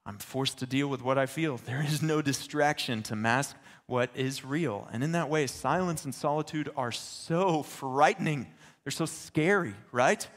I'm 0.05 0.17
forced 0.17 0.59
to 0.59 0.65
deal 0.65 0.87
with 0.87 1.01
what 1.01 1.17
I 1.17 1.25
feel. 1.25 1.57
There 1.57 1.83
is 1.83 2.01
no 2.01 2.21
distraction 2.21 3.03
to 3.03 3.15
mask 3.15 3.55
what 3.85 4.09
is 4.15 4.43
real. 4.43 4.87
And 4.91 5.03
in 5.03 5.11
that 5.11 5.29
way, 5.29 5.47
silence 5.47 6.05
and 6.05 6.15
solitude 6.15 6.69
are 6.75 6.91
so 6.91 7.63
frightening. 7.63 8.47
They're 8.83 8.91
so 8.91 9.05
scary, 9.05 9.75
right? 9.91 10.27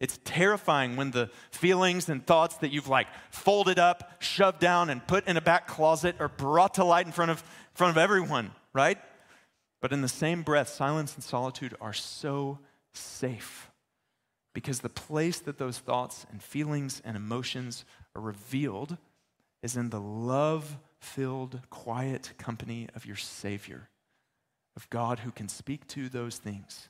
It's 0.00 0.18
terrifying 0.24 0.96
when 0.96 1.12
the 1.12 1.30
feelings 1.52 2.08
and 2.08 2.26
thoughts 2.26 2.56
that 2.56 2.72
you've 2.72 2.88
like 2.88 3.06
folded 3.30 3.78
up, 3.78 4.20
shoved 4.20 4.58
down, 4.58 4.90
and 4.90 5.06
put 5.06 5.28
in 5.28 5.36
a 5.36 5.40
back 5.40 5.68
closet 5.68 6.16
are 6.18 6.28
brought 6.28 6.74
to 6.74 6.84
light 6.84 7.06
in 7.06 7.12
front 7.12 7.30
of, 7.30 7.38
in 7.40 7.74
front 7.74 7.92
of 7.92 7.98
everyone, 7.98 8.50
right? 8.72 8.98
But 9.80 9.92
in 9.92 10.00
the 10.00 10.08
same 10.08 10.42
breath, 10.42 10.68
silence 10.68 11.14
and 11.14 11.22
solitude 11.22 11.76
are 11.80 11.92
so 11.92 12.58
safe. 12.94 13.70
Because 14.54 14.80
the 14.80 14.88
place 14.88 15.38
that 15.40 15.58
those 15.58 15.78
thoughts 15.78 16.26
and 16.30 16.42
feelings 16.42 17.00
and 17.04 17.16
emotions 17.16 17.84
are 18.14 18.22
revealed 18.22 18.98
is 19.62 19.76
in 19.76 19.90
the 19.90 20.00
love 20.00 20.78
filled, 21.00 21.60
quiet 21.70 22.32
company 22.38 22.88
of 22.94 23.06
your 23.06 23.16
Savior, 23.16 23.88
of 24.76 24.88
God 24.90 25.20
who 25.20 25.30
can 25.30 25.48
speak 25.48 25.86
to 25.88 26.08
those 26.08 26.36
things. 26.36 26.88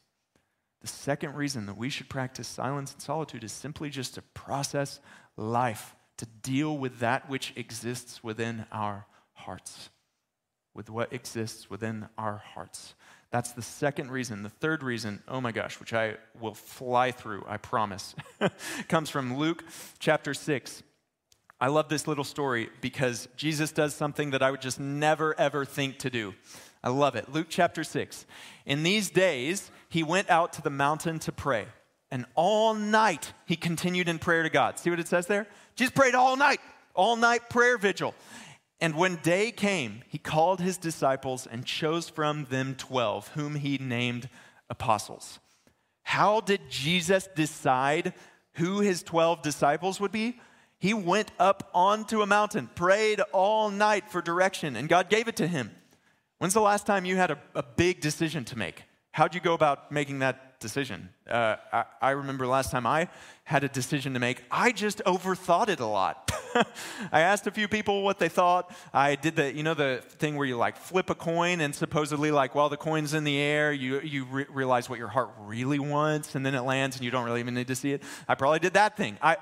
The 0.80 0.88
second 0.88 1.36
reason 1.36 1.66
that 1.66 1.76
we 1.76 1.88
should 1.88 2.08
practice 2.08 2.48
silence 2.48 2.92
and 2.92 3.00
solitude 3.00 3.44
is 3.44 3.52
simply 3.52 3.88
just 3.88 4.14
to 4.14 4.22
process 4.22 5.00
life, 5.36 5.94
to 6.18 6.26
deal 6.42 6.76
with 6.76 6.98
that 6.98 7.28
which 7.30 7.52
exists 7.56 8.24
within 8.24 8.66
our 8.72 9.06
hearts, 9.34 9.90
with 10.74 10.90
what 10.90 11.12
exists 11.12 11.70
within 11.70 12.08
our 12.18 12.42
hearts. 12.54 12.94
That's 13.32 13.52
the 13.52 13.62
second 13.62 14.10
reason. 14.10 14.42
The 14.42 14.50
third 14.50 14.82
reason, 14.82 15.22
oh 15.26 15.40
my 15.40 15.52
gosh, 15.52 15.80
which 15.80 15.94
I 15.94 16.16
will 16.38 16.54
fly 16.54 17.10
through, 17.12 17.44
I 17.48 17.56
promise, 17.56 18.14
comes 18.88 19.08
from 19.08 19.38
Luke 19.38 19.64
chapter 19.98 20.34
6. 20.34 20.82
I 21.58 21.68
love 21.68 21.88
this 21.88 22.06
little 22.06 22.24
story 22.24 22.68
because 22.82 23.28
Jesus 23.36 23.72
does 23.72 23.94
something 23.94 24.32
that 24.32 24.42
I 24.42 24.50
would 24.50 24.60
just 24.60 24.78
never, 24.78 25.34
ever 25.40 25.64
think 25.64 25.98
to 26.00 26.10
do. 26.10 26.34
I 26.84 26.90
love 26.90 27.16
it. 27.16 27.32
Luke 27.32 27.46
chapter 27.48 27.84
6. 27.84 28.26
In 28.66 28.82
these 28.82 29.08
days, 29.08 29.70
he 29.88 30.02
went 30.02 30.28
out 30.28 30.52
to 30.54 30.62
the 30.62 30.70
mountain 30.70 31.18
to 31.20 31.32
pray. 31.32 31.66
And 32.10 32.26
all 32.34 32.74
night, 32.74 33.32
he 33.46 33.56
continued 33.56 34.10
in 34.10 34.18
prayer 34.18 34.42
to 34.42 34.50
God. 34.50 34.78
See 34.78 34.90
what 34.90 35.00
it 35.00 35.08
says 35.08 35.26
there? 35.26 35.46
Jesus 35.74 35.94
prayed 35.94 36.14
all 36.14 36.36
night, 36.36 36.60
all 36.94 37.16
night 37.16 37.48
prayer 37.48 37.78
vigil. 37.78 38.14
And 38.82 38.96
when 38.96 39.14
day 39.22 39.52
came, 39.52 40.02
he 40.08 40.18
called 40.18 40.60
his 40.60 40.76
disciples 40.76 41.46
and 41.46 41.64
chose 41.64 42.08
from 42.08 42.46
them 42.46 42.74
12, 42.74 43.28
whom 43.28 43.54
he 43.54 43.78
named 43.78 44.28
apostles. 44.68 45.38
How 46.02 46.40
did 46.40 46.68
Jesus 46.68 47.28
decide 47.36 48.12
who 48.54 48.80
his 48.80 49.04
12 49.04 49.40
disciples 49.40 50.00
would 50.00 50.10
be? 50.10 50.40
He 50.80 50.94
went 50.94 51.30
up 51.38 51.70
onto 51.72 52.22
a 52.22 52.26
mountain, 52.26 52.68
prayed 52.74 53.20
all 53.30 53.70
night 53.70 54.10
for 54.10 54.20
direction, 54.20 54.74
and 54.74 54.88
God 54.88 55.08
gave 55.08 55.28
it 55.28 55.36
to 55.36 55.46
him. 55.46 55.70
When's 56.38 56.54
the 56.54 56.60
last 56.60 56.84
time 56.84 57.04
you 57.04 57.14
had 57.14 57.30
a, 57.30 57.38
a 57.54 57.62
big 57.62 58.00
decision 58.00 58.44
to 58.46 58.58
make? 58.58 58.82
How'd 59.12 59.36
you 59.36 59.40
go 59.40 59.54
about 59.54 59.92
making 59.92 60.18
that 60.18 60.51
decision? 60.62 61.10
Uh, 61.28 61.56
I, 61.72 61.84
I 62.00 62.10
remember 62.10 62.46
last 62.46 62.70
time 62.70 62.86
I 62.86 63.08
had 63.44 63.64
a 63.64 63.68
decision 63.68 64.14
to 64.14 64.20
make, 64.20 64.42
I 64.50 64.72
just 64.72 65.02
overthought 65.04 65.68
it 65.68 65.80
a 65.80 65.86
lot. 65.86 66.32
I 67.12 67.20
asked 67.20 67.46
a 67.46 67.50
few 67.50 67.68
people 67.68 68.02
what 68.02 68.18
they 68.18 68.28
thought. 68.28 68.74
I 68.94 69.16
did 69.16 69.36
the, 69.36 69.52
you 69.52 69.62
know, 69.62 69.74
the 69.74 70.02
thing 70.18 70.36
where 70.36 70.46
you 70.46 70.56
like 70.56 70.76
flip 70.76 71.10
a 71.10 71.14
coin 71.14 71.60
and 71.60 71.74
supposedly 71.74 72.30
like 72.30 72.54
while 72.54 72.68
the 72.68 72.76
coin's 72.76 73.12
in 73.12 73.24
the 73.24 73.38
air, 73.38 73.72
you, 73.72 74.00
you 74.00 74.24
re- 74.24 74.46
realize 74.48 74.88
what 74.88 74.98
your 74.98 75.08
heart 75.08 75.30
really 75.40 75.78
wants 75.78 76.34
and 76.34 76.46
then 76.46 76.54
it 76.54 76.62
lands 76.62 76.96
and 76.96 77.04
you 77.04 77.10
don't 77.10 77.24
really 77.24 77.40
even 77.40 77.54
need 77.54 77.68
to 77.68 77.76
see 77.76 77.92
it. 77.92 78.02
I 78.28 78.34
probably 78.34 78.60
did 78.60 78.74
that 78.74 78.96
thing. 78.96 79.18
I, 79.20 79.36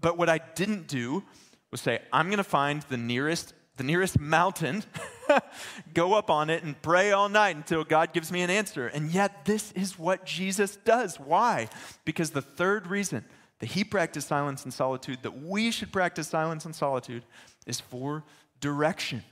but 0.00 0.18
what 0.18 0.28
I 0.28 0.38
didn't 0.54 0.88
do 0.88 1.22
was 1.70 1.80
say, 1.80 2.00
I'm 2.12 2.26
going 2.26 2.38
to 2.38 2.44
find 2.44 2.82
the 2.82 2.96
nearest, 2.96 3.54
the 3.76 3.84
nearest 3.84 4.18
mountain 4.20 4.84
go 5.94 6.14
up 6.14 6.30
on 6.30 6.50
it 6.50 6.62
and 6.62 6.80
pray 6.82 7.12
all 7.12 7.28
night 7.28 7.56
until 7.56 7.84
God 7.84 8.12
gives 8.12 8.30
me 8.30 8.42
an 8.42 8.50
answer. 8.50 8.86
And 8.86 9.10
yet, 9.10 9.44
this 9.44 9.72
is 9.72 9.98
what 9.98 10.26
Jesus 10.26 10.76
does. 10.84 11.18
Why? 11.18 11.68
Because 12.04 12.30
the 12.30 12.42
third 12.42 12.86
reason 12.86 13.24
that 13.60 13.66
he 13.66 13.84
practiced 13.84 14.28
silence 14.28 14.64
and 14.64 14.74
solitude, 14.74 15.20
that 15.22 15.42
we 15.42 15.70
should 15.70 15.92
practice 15.92 16.28
silence 16.28 16.64
and 16.64 16.74
solitude, 16.74 17.24
is 17.66 17.80
for 17.80 18.24
direction. 18.60 19.22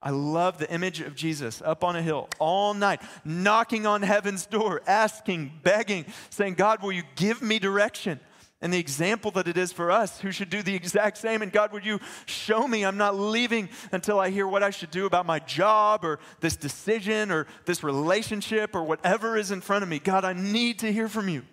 I 0.00 0.10
love 0.10 0.58
the 0.58 0.72
image 0.72 1.00
of 1.00 1.16
Jesus 1.16 1.60
up 1.60 1.82
on 1.82 1.96
a 1.96 2.02
hill 2.02 2.28
all 2.38 2.72
night, 2.72 3.02
knocking 3.24 3.84
on 3.84 4.02
heaven's 4.02 4.46
door, 4.46 4.80
asking, 4.86 5.52
begging, 5.62 6.06
saying, 6.30 6.54
God, 6.54 6.82
will 6.82 6.92
you 6.92 7.02
give 7.16 7.42
me 7.42 7.58
direction? 7.58 8.20
And 8.60 8.72
the 8.72 8.78
example 8.78 9.30
that 9.32 9.46
it 9.46 9.56
is 9.56 9.70
for 9.70 9.92
us 9.92 10.20
who 10.20 10.32
should 10.32 10.50
do 10.50 10.62
the 10.62 10.74
exact 10.74 11.18
same. 11.18 11.42
And 11.42 11.52
God, 11.52 11.72
would 11.72 11.86
you 11.86 12.00
show 12.26 12.66
me 12.66 12.84
I'm 12.84 12.96
not 12.96 13.16
leaving 13.16 13.68
until 13.92 14.18
I 14.18 14.30
hear 14.30 14.48
what 14.48 14.64
I 14.64 14.70
should 14.70 14.90
do 14.90 15.06
about 15.06 15.26
my 15.26 15.38
job 15.38 16.04
or 16.04 16.18
this 16.40 16.56
decision 16.56 17.30
or 17.30 17.46
this 17.66 17.84
relationship 17.84 18.74
or 18.74 18.82
whatever 18.82 19.36
is 19.36 19.52
in 19.52 19.60
front 19.60 19.84
of 19.84 19.88
me? 19.88 20.00
God, 20.00 20.24
I 20.24 20.32
need 20.32 20.80
to 20.80 20.92
hear 20.92 21.08
from 21.08 21.28
you. 21.28 21.44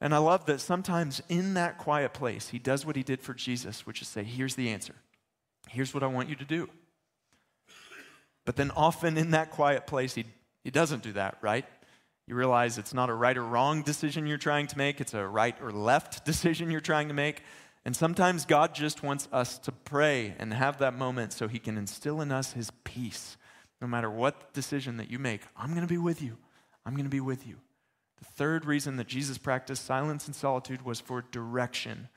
And 0.00 0.12
I 0.14 0.18
love 0.18 0.46
that 0.46 0.60
sometimes 0.60 1.22
in 1.28 1.54
that 1.54 1.78
quiet 1.78 2.12
place, 2.12 2.48
he 2.48 2.58
does 2.58 2.84
what 2.84 2.96
he 2.96 3.02
did 3.04 3.22
for 3.22 3.32
Jesus, 3.32 3.86
which 3.86 4.02
is 4.02 4.08
say, 4.08 4.24
Here's 4.24 4.56
the 4.56 4.70
answer. 4.70 4.96
Here's 5.68 5.94
what 5.94 6.02
I 6.02 6.06
want 6.06 6.28
you 6.28 6.36
to 6.36 6.44
do. 6.44 6.68
But 8.44 8.56
then 8.56 8.70
often 8.72 9.16
in 9.16 9.30
that 9.30 9.50
quiet 9.50 9.86
place, 9.86 10.14
he, 10.14 10.24
he 10.64 10.70
doesn't 10.70 11.02
do 11.02 11.12
that, 11.12 11.38
right? 11.40 11.64
You 12.26 12.34
realize 12.34 12.76
it's 12.76 12.94
not 12.94 13.08
a 13.08 13.14
right 13.14 13.36
or 13.36 13.44
wrong 13.44 13.82
decision 13.82 14.26
you're 14.26 14.36
trying 14.36 14.66
to 14.68 14.78
make, 14.78 15.00
it's 15.00 15.14
a 15.14 15.26
right 15.26 15.56
or 15.62 15.70
left 15.70 16.24
decision 16.26 16.70
you're 16.70 16.80
trying 16.80 17.08
to 17.08 17.14
make. 17.14 17.42
And 17.84 17.94
sometimes 17.94 18.44
God 18.44 18.74
just 18.74 19.04
wants 19.04 19.28
us 19.32 19.58
to 19.60 19.70
pray 19.70 20.34
and 20.40 20.52
have 20.52 20.78
that 20.78 20.94
moment 20.94 21.32
so 21.32 21.46
he 21.46 21.60
can 21.60 21.78
instill 21.78 22.20
in 22.20 22.32
us 22.32 22.52
his 22.52 22.72
peace. 22.82 23.36
No 23.80 23.86
matter 23.86 24.10
what 24.10 24.52
decision 24.52 24.96
that 24.96 25.08
you 25.08 25.20
make, 25.20 25.42
I'm 25.56 25.70
going 25.70 25.86
to 25.86 25.86
be 25.86 25.98
with 25.98 26.20
you. 26.20 26.36
I'm 26.84 26.94
going 26.94 27.04
to 27.04 27.10
be 27.10 27.20
with 27.20 27.46
you. 27.46 27.56
The 28.18 28.24
third 28.24 28.64
reason 28.64 28.96
that 28.96 29.06
Jesus 29.06 29.38
practiced 29.38 29.84
silence 29.84 30.26
and 30.26 30.34
solitude 30.34 30.84
was 30.84 30.98
for 30.98 31.22
direction. 31.30 32.08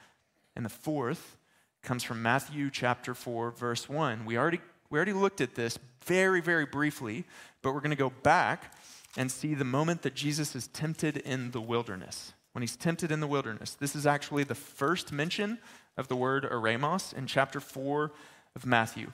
And 0.55 0.65
the 0.65 0.69
fourth 0.69 1.37
comes 1.83 2.03
from 2.03 2.21
Matthew 2.21 2.71
chapter 2.71 3.13
4 3.13 3.51
verse 3.51 3.87
1. 3.87 4.25
We 4.25 4.37
already 4.37 4.61
we 4.89 4.97
already 4.97 5.13
looked 5.13 5.39
at 5.39 5.55
this 5.55 5.77
very 6.05 6.41
very 6.41 6.65
briefly, 6.65 7.25
but 7.61 7.73
we're 7.73 7.81
going 7.81 7.91
to 7.91 7.95
go 7.95 8.11
back 8.23 8.73
and 9.19 9.29
see 9.29 9.53
the 9.53 9.65
moment 9.65 10.01
that 10.03 10.15
Jesus 10.15 10.55
is 10.55 10.67
tempted 10.67 11.17
in 11.17 11.51
the 11.51 11.59
wilderness. 11.59 12.31
When 12.53 12.61
he's 12.61 12.77
tempted 12.77 13.11
in 13.11 13.19
the 13.19 13.27
wilderness, 13.27 13.73
this 13.73 13.93
is 13.93 14.07
actually 14.07 14.45
the 14.45 14.55
first 14.55 15.11
mention 15.11 15.59
of 15.97 16.07
the 16.07 16.15
word 16.15 16.45
eremos 16.45 17.13
in 17.13 17.27
chapter 17.27 17.59
4 17.59 18.13
of 18.55 18.65
Matthew. 18.65 19.11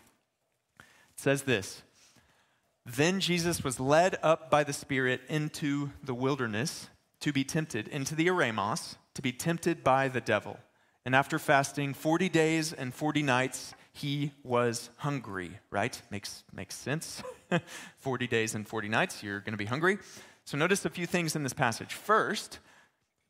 It 0.77 1.19
says 1.19 1.41
this 1.41 1.81
Then 2.85 3.19
Jesus 3.19 3.63
was 3.63 3.79
led 3.79 4.17
up 4.21 4.51
by 4.51 4.63
the 4.63 4.73
Spirit 4.73 5.21
into 5.27 5.89
the 6.03 6.13
wilderness 6.13 6.87
to 7.21 7.33
be 7.33 7.43
tempted, 7.43 7.87
into 7.87 8.13
the 8.13 8.27
eremos, 8.27 8.97
to 9.15 9.23
be 9.23 9.31
tempted 9.31 9.83
by 9.83 10.07
the 10.07 10.21
devil. 10.21 10.59
And 11.03 11.15
after 11.15 11.39
fasting 11.39 11.95
40 11.95 12.29
days 12.29 12.73
and 12.73 12.93
40 12.93 13.23
nights, 13.23 13.73
he 13.95 14.33
was 14.43 14.89
hungry, 14.97 15.57
right? 15.71 16.01
Makes, 16.11 16.43
makes 16.51 16.75
sense. 16.75 17.23
40 17.99 18.27
days 18.27 18.53
and 18.53 18.67
40 18.67 18.89
nights, 18.89 19.23
you're 19.23 19.39
going 19.39 19.53
to 19.53 19.57
be 19.57 19.65
hungry. 19.65 19.99
So 20.43 20.57
notice 20.57 20.83
a 20.83 20.89
few 20.89 21.05
things 21.05 21.33
in 21.33 21.43
this 21.43 21.53
passage. 21.53 21.93
First, 21.93 22.59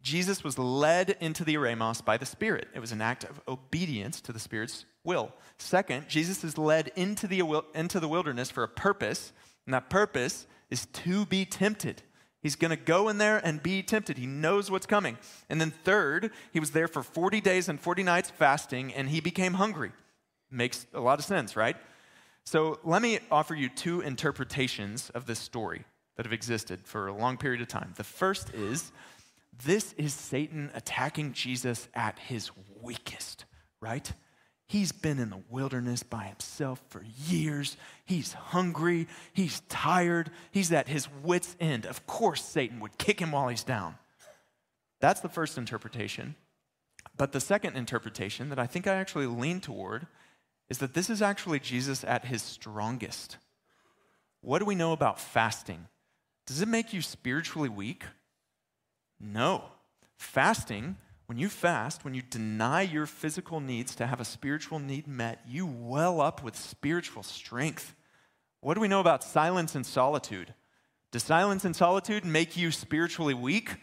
Jesus 0.02 0.44
was 0.44 0.58
led 0.58 1.18
into 1.20 1.44
the 1.44 1.54
eremos 1.54 2.04
by 2.04 2.18
the 2.18 2.26
Spirit. 2.26 2.68
It 2.74 2.80
was 2.80 2.92
an 2.92 3.00
act 3.00 3.26
of 3.26 3.40
obedience 3.48 4.20
to 4.22 4.34
the 4.34 4.40
Spirit's 4.40 4.86
will. 5.04 5.32
Second, 5.60 6.10
Jesus 6.10 6.44
is 6.44 6.58
led 6.58 6.92
into 6.96 7.28
the, 7.28 7.62
into 7.76 8.00
the 8.00 8.08
wilderness 8.08 8.50
for 8.50 8.64
a 8.64 8.68
purpose, 8.68 9.34
and 9.68 9.74
that 9.76 9.92
purpose 9.92 10.48
is 10.72 10.88
to 10.88 11.28
be 11.28 11.46
tempted. 11.46 12.02
He's 12.42 12.56
going 12.56 12.72
to 12.72 12.76
go 12.76 13.08
in 13.08 13.20
there 13.20 13.38
and 13.38 13.62
be 13.62 13.84
tempted. 13.84 14.18
He 14.18 14.26
knows 14.26 14.72
what's 14.72 14.88
coming. 14.88 15.20
And 15.48 15.62
then, 15.62 15.70
third, 15.70 16.32
he 16.52 16.60
was 16.60 16.72
there 16.72 16.88
for 16.88 17.04
40 17.04 17.40
days 17.40 17.70
and 17.70 17.80
40 17.80 18.02
nights 18.02 18.32
fasting, 18.32 18.92
and 18.96 19.10
he 19.10 19.20
became 19.20 19.54
hungry. 19.54 19.92
Makes 20.52 20.86
a 20.94 21.00
lot 21.00 21.20
of 21.20 21.26
sense, 21.26 21.56
right? 21.56 21.76
So 22.46 22.80
let 22.84 23.02
me 23.02 23.20
offer 23.32 23.56
you 23.56 23.70
two 23.70 24.02
interpretations 24.02 25.10
of 25.12 25.26
this 25.26 25.40
story 25.40 25.84
that 26.16 26.26
have 26.26 26.34
existed 26.34 26.82
for 26.84 27.08
a 27.08 27.14
long 27.14 27.38
period 27.38 27.62
of 27.62 27.68
time. 27.68 27.94
The 27.98 28.04
first 28.04 28.54
is 28.54 28.92
this 29.64 29.94
is 29.94 30.14
Satan 30.14 30.70
attacking 30.74 31.34
Jesus 31.34 31.88
at 31.94 32.20
his 32.20 32.52
weakest, 32.82 33.46
right? 33.82 34.12
He's 34.68 34.92
been 34.92 35.20
in 35.20 35.30
the 35.30 35.44
wilderness 35.50 36.04
by 36.04 36.24
himself 36.24 36.82
for 36.90 37.04
years. 37.28 37.78
He's 38.04 38.34
hungry. 38.34 39.08
He's 39.34 39.62
tired. 39.70 40.32
He's 40.52 40.72
at 40.72 40.88
his 40.88 41.08
wits' 41.24 41.56
end. 41.60 41.86
Of 41.86 42.08
course, 42.08 42.44
Satan 42.44 42.80
would 42.80 42.98
kick 42.98 43.20
him 43.20 43.32
while 43.32 43.48
he's 43.48 43.64
down. 43.64 43.96
That's 45.02 45.22
the 45.22 45.30
first 45.30 45.58
interpretation. 45.58 46.36
But 47.16 47.32
the 47.32 47.40
second 47.40 47.76
interpretation 47.76 48.50
that 48.50 48.60
I 48.60 48.66
think 48.66 48.88
I 48.88 48.96
actually 48.96 49.28
lean 49.28 49.62
toward 49.62 50.08
is 50.70 50.80
that 50.80 50.94
this 50.94 51.10
is 51.10 51.22
actually 51.22 51.60
Jesus 51.60 52.04
at 52.04 52.26
his 52.26 52.42
strongest. 52.42 53.38
What 54.42 54.60
do 54.60 54.66
we 54.66 54.76
know 54.76 54.94
about 54.94 55.20
fasting? 55.20 55.88
Does 56.46 56.62
it 56.62 56.68
make 56.68 56.94
you 56.94 57.02
spiritually 57.02 57.70
weak? 57.70 58.04
No. 59.20 59.66
Fasting, 60.18 60.98
when 61.26 61.38
you 61.38 61.50
fast, 61.50 62.06
when 62.06 62.14
you 62.14 62.22
deny 62.22 62.82
your 62.82 63.06
physical 63.06 63.60
needs 63.60 63.96
to 63.96 64.08
have 64.08 64.20
a 64.20 64.26
spiritual 64.26 64.80
need 64.80 65.08
met, 65.08 65.42
you 65.48 65.66
well 65.66 66.22
up 66.22 66.44
with 66.44 66.56
spiritual 66.56 67.24
strength. 67.24 67.96
What 68.62 68.76
do 68.76 68.82
we 68.82 68.88
know 68.88 69.00
about 69.00 69.24
silence 69.24 69.76
and 69.76 69.86
solitude? 69.86 70.54
Does 71.12 71.24
silence 71.24 71.66
and 71.66 71.76
solitude 71.76 72.26
make 72.26 72.58
you 72.58 72.72
spiritually 72.72 73.34
weak? 73.34 73.78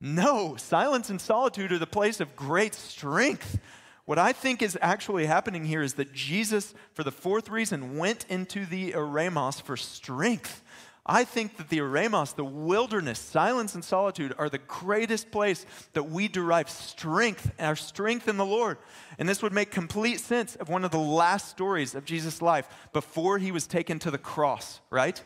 No, 0.00 0.56
silence 0.56 1.10
and 1.10 1.20
solitude 1.20 1.70
are 1.70 1.78
the 1.78 1.86
place 1.86 2.20
of 2.20 2.34
great 2.34 2.74
strength. 2.74 3.60
What 4.04 4.18
I 4.18 4.32
think 4.32 4.62
is 4.62 4.76
actually 4.80 5.26
happening 5.26 5.64
here 5.64 5.82
is 5.82 5.94
that 5.94 6.12
Jesus, 6.12 6.74
for 6.92 7.04
the 7.04 7.12
fourth 7.12 7.48
reason, 7.48 7.96
went 7.98 8.26
into 8.28 8.66
the 8.66 8.92
eremos 8.92 9.62
for 9.62 9.76
strength. 9.76 10.62
I 11.04 11.24
think 11.24 11.56
that 11.56 11.68
the 11.68 11.78
eremos, 11.78 12.34
the 12.34 12.44
wilderness, 12.44 13.18
silence 13.18 13.74
and 13.74 13.84
solitude, 13.84 14.34
are 14.38 14.48
the 14.48 14.58
greatest 14.58 15.30
place 15.30 15.66
that 15.94 16.04
we 16.04 16.28
derive 16.28 16.68
strength, 16.68 17.50
our 17.58 17.74
strength 17.74 18.28
in 18.28 18.36
the 18.36 18.46
Lord. 18.46 18.78
And 19.18 19.28
this 19.28 19.42
would 19.42 19.52
make 19.52 19.70
complete 19.70 20.20
sense 20.20 20.54
of 20.56 20.68
one 20.68 20.84
of 20.84 20.92
the 20.92 20.98
last 20.98 21.48
stories 21.48 21.94
of 21.94 22.04
Jesus' 22.04 22.42
life 22.42 22.68
before 22.92 23.38
he 23.38 23.50
was 23.50 23.66
taken 23.66 23.98
to 24.00 24.12
the 24.12 24.18
cross, 24.18 24.80
right? 24.90 25.22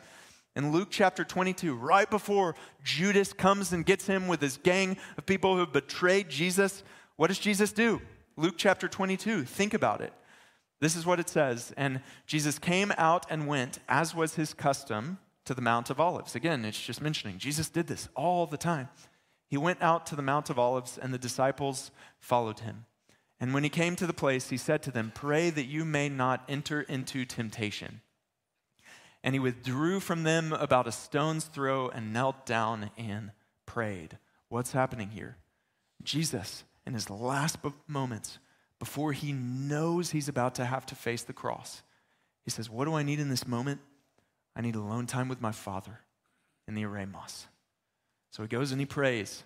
In 0.54 0.72
Luke 0.72 0.88
chapter 0.90 1.24
22, 1.24 1.74
right 1.74 2.08
before 2.08 2.54
Judas 2.82 3.34
comes 3.34 3.72
and 3.72 3.84
gets 3.84 4.06
him 4.06 4.28
with 4.28 4.40
his 4.40 4.56
gang 4.56 4.96
of 5.18 5.26
people 5.26 5.54
who 5.54 5.60
have 5.60 5.72
betrayed 5.72 6.30
Jesus, 6.30 6.82
what 7.16 7.26
does 7.26 7.38
Jesus 7.38 7.72
do? 7.72 8.00
Luke 8.36 8.54
chapter 8.56 8.88
22, 8.88 9.44
think 9.44 9.72
about 9.72 10.00
it. 10.00 10.12
This 10.80 10.94
is 10.94 11.06
what 11.06 11.20
it 11.20 11.28
says. 11.28 11.72
And 11.76 12.00
Jesus 12.26 12.58
came 12.58 12.92
out 12.98 13.24
and 13.30 13.46
went, 13.46 13.78
as 13.88 14.14
was 14.14 14.34
his 14.34 14.52
custom, 14.52 15.18
to 15.46 15.54
the 15.54 15.62
Mount 15.62 15.90
of 15.90 16.00
Olives. 16.00 16.34
Again, 16.34 16.64
it's 16.64 16.80
just 16.80 17.00
mentioning 17.00 17.38
Jesus 17.38 17.68
did 17.68 17.86
this 17.86 18.08
all 18.14 18.46
the 18.46 18.58
time. 18.58 18.88
He 19.48 19.56
went 19.56 19.80
out 19.80 20.06
to 20.06 20.16
the 20.16 20.22
Mount 20.22 20.50
of 20.50 20.58
Olives, 20.58 20.98
and 20.98 21.14
the 21.14 21.18
disciples 21.18 21.90
followed 22.18 22.60
him. 22.60 22.84
And 23.38 23.54
when 23.54 23.62
he 23.62 23.68
came 23.68 23.96
to 23.96 24.06
the 24.06 24.12
place, 24.12 24.50
he 24.50 24.56
said 24.56 24.82
to 24.82 24.90
them, 24.90 25.12
Pray 25.14 25.50
that 25.50 25.66
you 25.66 25.84
may 25.84 26.08
not 26.08 26.42
enter 26.48 26.82
into 26.82 27.24
temptation. 27.24 28.00
And 29.22 29.34
he 29.34 29.38
withdrew 29.38 30.00
from 30.00 30.24
them 30.24 30.52
about 30.52 30.86
a 30.86 30.92
stone's 30.92 31.44
throw 31.44 31.88
and 31.88 32.12
knelt 32.12 32.44
down 32.44 32.90
and 32.96 33.30
prayed. 33.66 34.18
What's 34.48 34.72
happening 34.72 35.10
here? 35.10 35.36
Jesus 36.02 36.64
in 36.86 36.94
his 36.94 37.10
last 37.10 37.58
moments 37.86 38.38
before 38.78 39.12
he 39.12 39.32
knows 39.32 40.10
he's 40.10 40.28
about 40.28 40.54
to 40.56 40.64
have 40.64 40.86
to 40.86 40.94
face 40.94 41.22
the 41.22 41.32
cross. 41.32 41.82
He 42.44 42.50
says, 42.50 42.70
What 42.70 42.84
do 42.84 42.94
I 42.94 43.02
need 43.02 43.20
in 43.20 43.28
this 43.28 43.46
moment? 43.46 43.80
I 44.54 44.60
need 44.60 44.76
alone 44.76 45.06
time 45.06 45.28
with 45.28 45.40
my 45.40 45.52
Father 45.52 46.00
in 46.66 46.74
the 46.74 46.82
Eremos. 46.82 47.46
So 48.30 48.42
he 48.42 48.48
goes 48.48 48.72
and 48.72 48.80
he 48.80 48.86
prays, 48.86 49.44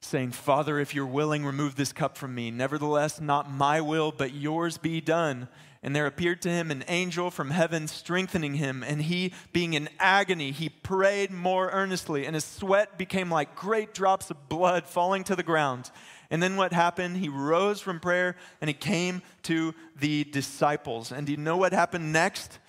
saying, 0.00 0.32
Father, 0.32 0.78
if 0.78 0.94
you're 0.94 1.06
willing, 1.06 1.44
remove 1.44 1.76
this 1.76 1.92
cup 1.92 2.16
from 2.16 2.34
me. 2.34 2.50
Nevertheless, 2.50 3.20
not 3.20 3.50
my 3.50 3.80
will, 3.80 4.12
but 4.12 4.32
yours 4.32 4.78
be 4.78 5.00
done. 5.00 5.48
And 5.82 5.96
there 5.96 6.06
appeared 6.06 6.42
to 6.42 6.50
him 6.50 6.70
an 6.70 6.84
angel 6.88 7.30
from 7.30 7.50
heaven, 7.50 7.88
strengthening 7.88 8.54
him. 8.54 8.82
And 8.82 9.02
he, 9.02 9.32
being 9.52 9.74
in 9.74 9.88
agony, 9.98 10.50
he 10.50 10.68
prayed 10.68 11.30
more 11.30 11.70
earnestly, 11.70 12.26
and 12.26 12.34
his 12.34 12.44
sweat 12.44 12.98
became 12.98 13.30
like 13.30 13.54
great 13.54 13.94
drops 13.94 14.30
of 14.30 14.48
blood 14.48 14.86
falling 14.86 15.24
to 15.24 15.36
the 15.36 15.42
ground. 15.42 15.90
And 16.30 16.42
then 16.42 16.56
what 16.56 16.72
happened? 16.72 17.16
He 17.16 17.28
rose 17.28 17.80
from 17.80 17.98
prayer 17.98 18.36
and 18.60 18.68
he 18.68 18.74
came 18.74 19.20
to 19.44 19.74
the 19.98 20.24
disciples. 20.24 21.10
And 21.10 21.26
do 21.26 21.32
you 21.32 21.38
know 21.38 21.56
what 21.56 21.72
happened 21.72 22.12
next? 22.12 22.60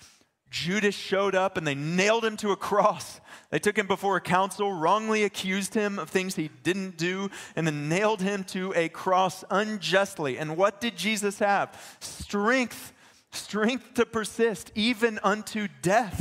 Judas 0.52 0.94
showed 0.94 1.34
up 1.34 1.56
and 1.56 1.66
they 1.66 1.74
nailed 1.74 2.24
him 2.24 2.36
to 2.36 2.52
a 2.52 2.56
cross. 2.56 3.20
They 3.50 3.58
took 3.58 3.76
him 3.76 3.88
before 3.88 4.16
a 4.16 4.20
council, 4.20 4.72
wrongly 4.72 5.24
accused 5.24 5.74
him 5.74 5.98
of 5.98 6.10
things 6.10 6.36
he 6.36 6.50
didn't 6.62 6.96
do, 6.96 7.30
and 7.56 7.66
then 7.66 7.88
nailed 7.88 8.22
him 8.22 8.44
to 8.44 8.72
a 8.76 8.88
cross 8.88 9.44
unjustly. 9.50 10.38
And 10.38 10.56
what 10.56 10.80
did 10.80 10.96
Jesus 10.96 11.40
have? 11.40 11.76
Strength 12.00 12.92
strength 13.32 13.94
to 13.94 14.06
persist 14.06 14.70
even 14.74 15.18
unto 15.22 15.68
death. 15.80 16.20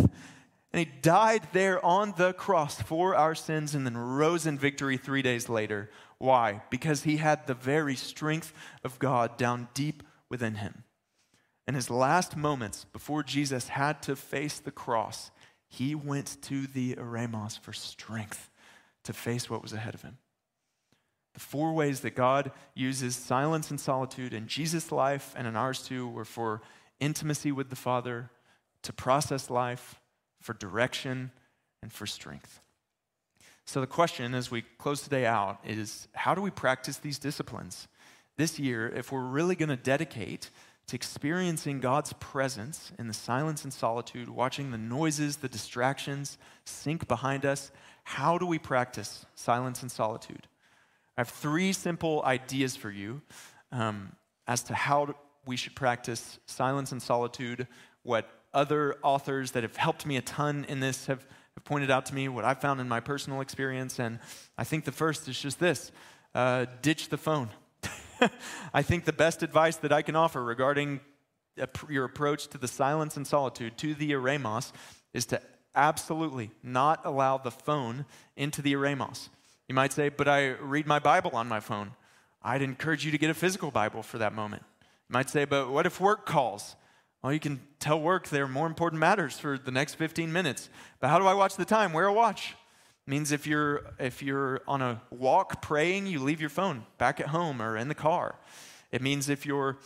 And 0.74 0.80
he 0.80 0.86
died 1.02 1.44
there 1.52 1.84
on 1.86 2.14
the 2.18 2.34
cross 2.34 2.82
for 2.82 3.16
our 3.16 3.36
sins 3.36 3.76
and 3.76 3.86
then 3.86 3.98
rose 3.98 4.46
in 4.46 4.58
victory 4.58 4.98
three 4.98 5.22
days 5.22 5.50
later. 5.50 5.90
Why? 6.18 6.62
Because 6.70 7.04
he 7.04 7.18
had 7.18 7.46
the 7.46 7.54
very 7.54 7.96
strength 7.96 8.54
of 8.84 8.98
God 8.98 9.38
down 9.38 9.68
deep 9.74 10.04
within 10.30 10.56
him. 10.56 10.84
In 11.68 11.76
his 11.76 11.90
last 11.90 12.36
moments 12.36 12.86
before 12.92 13.24
Jesus 13.24 13.70
had 13.70 14.02
to 14.04 14.16
face 14.16 14.60
the 14.60 14.72
cross, 14.72 15.32
he 15.68 15.96
went 15.96 16.42
to 16.44 16.68
the 16.68 16.96
eremos 16.96 17.60
for 17.60 17.72
strength 17.72 18.50
to 19.04 19.14
face 19.14 19.50
what 19.50 19.62
was 19.62 19.74
ahead 19.74 19.94
of 19.94 20.02
him. 20.02 20.18
The 21.34 21.40
four 21.40 21.74
ways 21.74 22.02
that 22.02 22.16
God 22.16 22.52
uses 22.74 23.16
silence 23.16 23.70
and 23.70 23.80
solitude 23.80 24.34
in 24.34 24.48
Jesus' 24.48 24.92
life 24.92 25.34
and 25.38 25.48
in 25.48 25.56
ours 25.56 25.82
too 25.82 26.10
were 26.10 26.26
for 26.26 26.62
intimacy 27.00 27.52
with 27.52 27.70
the 27.70 27.76
Father, 27.76 28.30
to 28.84 28.94
process 28.94 29.50
life, 29.50 30.00
for 30.42 30.54
direction, 30.54 31.32
and 31.82 31.92
for 31.92 32.06
strength. 32.06 32.60
So, 33.66 33.80
the 33.80 33.88
question 33.88 34.34
as 34.34 34.52
we 34.52 34.64
close 34.78 35.02
today 35.02 35.26
out 35.26 35.60
is 35.66 36.08
how 36.14 36.36
do 36.36 36.42
we 36.42 36.52
practice 36.52 36.98
these 36.98 37.20
disciplines? 37.20 37.88
This 38.38 38.60
year, 38.60 38.90
if 38.90 39.12
we're 39.12 39.22
really 39.22 39.56
going 39.56 39.70
to 39.70 39.76
dedicate 39.76 40.50
experiencing 40.94 41.80
God's 41.80 42.14
presence 42.14 42.92
in 42.98 43.08
the 43.08 43.14
silence 43.14 43.64
and 43.64 43.74
solitude, 43.74 44.30
watching 44.30 44.72
the 44.72 44.78
noises, 44.78 45.38
the 45.38 45.50
distractions 45.50 46.38
sink 46.66 47.08
behind 47.08 47.46
us, 47.46 47.72
how 48.04 48.38
do 48.38 48.46
we 48.46 48.58
practice 48.58 49.26
silence 49.36 49.82
and 49.82 49.92
solitude? 49.92 50.48
I 51.18 51.22
have 51.22 51.30
three 51.30 51.74
simple 51.74 52.24
ideas 52.26 52.76
for 52.76 52.90
you 52.90 53.22
um, 53.72 54.14
as 54.48 54.64
to 54.64 54.74
how 54.74 55.16
we 55.46 55.56
should 55.56 55.76
practice 55.76 56.40
silence 56.46 56.92
and 56.92 57.02
solitude, 57.02 57.68
what 58.04 58.30
other 58.54 58.98
authors 59.04 59.52
that 59.52 59.64
have 59.64 59.76
helped 59.76 60.06
me 60.06 60.18
a 60.18 60.22
ton 60.22 60.66
in 60.68 60.80
this 60.80 61.08
have, 61.08 61.26
have 61.56 61.64
pointed 61.64 61.92
out 61.92 62.06
to 62.08 62.16
me, 62.16 62.28
what 62.28 62.46
I've 62.46 62.62
found 62.62 62.82
in 62.82 62.88
my 62.88 63.00
personal 63.00 63.42
experience. 63.42 64.00
And 64.00 64.20
I 64.58 64.64
think 64.64 64.86
the 64.86 64.92
first 64.92 65.28
is 65.28 65.40
just 65.40 65.60
this 65.60 65.92
uh, 66.34 66.66
ditch 66.82 67.10
the 67.10 67.18
phone. 67.18 67.50
I 68.74 68.82
think 68.82 69.06
the 69.06 69.14
best 69.14 69.44
advice 69.44 69.78
that 69.78 69.92
I 69.92 70.02
can 70.02 70.16
offer 70.16 70.44
regarding 70.44 71.00
your 71.90 72.06
approach 72.06 72.48
to 72.48 72.58
the 72.58 72.68
silence 72.68 73.18
and 73.18 73.28
solitude, 73.28 73.78
to 73.80 73.94
the 73.94 74.12
eremos, 74.12 74.72
is 75.14 75.26
to 75.28 75.42
absolutely 75.76 76.52
not 76.64 77.02
allow 77.06 77.38
the 77.38 77.52
phone 77.52 78.06
into 78.36 78.62
the 78.62 78.74
eremos. 78.74 79.30
You 79.68 79.76
might 79.76 79.94
say, 79.94 80.10
but 80.10 80.28
I 80.28 80.50
read 80.50 80.88
my 80.88 81.00
Bible 81.00 81.32
on 81.34 81.48
my 81.48 81.60
phone. 81.60 81.92
I'd 82.42 82.62
encourage 82.62 83.06
you 83.06 83.12
to 83.12 83.18
get 83.18 83.30
a 83.30 83.34
physical 83.34 83.72
Bible 83.72 84.04
for 84.04 84.18
that 84.18 84.34
moment. 84.34 84.64
You 84.82 85.14
might 85.14 85.30
say, 85.30 85.46
but 85.46 85.70
what 85.70 85.86
if 85.86 86.00
work 86.00 86.26
calls? 86.26 86.76
Well, 87.22 87.32
you 87.32 87.40
can 87.40 87.62
tell 87.80 88.02
work 88.02 88.30
there 88.30 88.46
are 88.46 88.50
more 88.50 88.66
important 88.66 89.00
matters 89.00 89.38
for 89.38 89.58
the 89.58 89.72
next 89.72 89.96
15 89.96 90.34
minutes. 90.34 90.70
But 91.00 91.10
how 91.10 91.20
do 91.20 91.26
I 91.26 91.34
watch 91.34 91.56
the 91.56 91.66
time? 91.66 91.94
Wear 91.94 92.08
a 92.08 92.14
watch. 92.14 92.56
Means 93.12 93.34
if 93.34 93.46
you're 93.46 93.84
if 94.00 94.24
you're 94.24 94.62
on 94.70 94.82
a 94.82 95.02
walk 95.10 95.62
praying, 95.62 96.08
you 96.08 96.20
leave 96.20 96.40
your 96.40 96.50
phone 96.50 96.86
back 96.98 97.20
at 97.20 97.28
home 97.28 97.62
or 97.62 97.76
in 97.76 97.90
the 97.90 97.94
car. 97.94 98.36
It 98.90 99.02
means 99.02 99.28
if 99.28 99.46
you're 99.46 99.80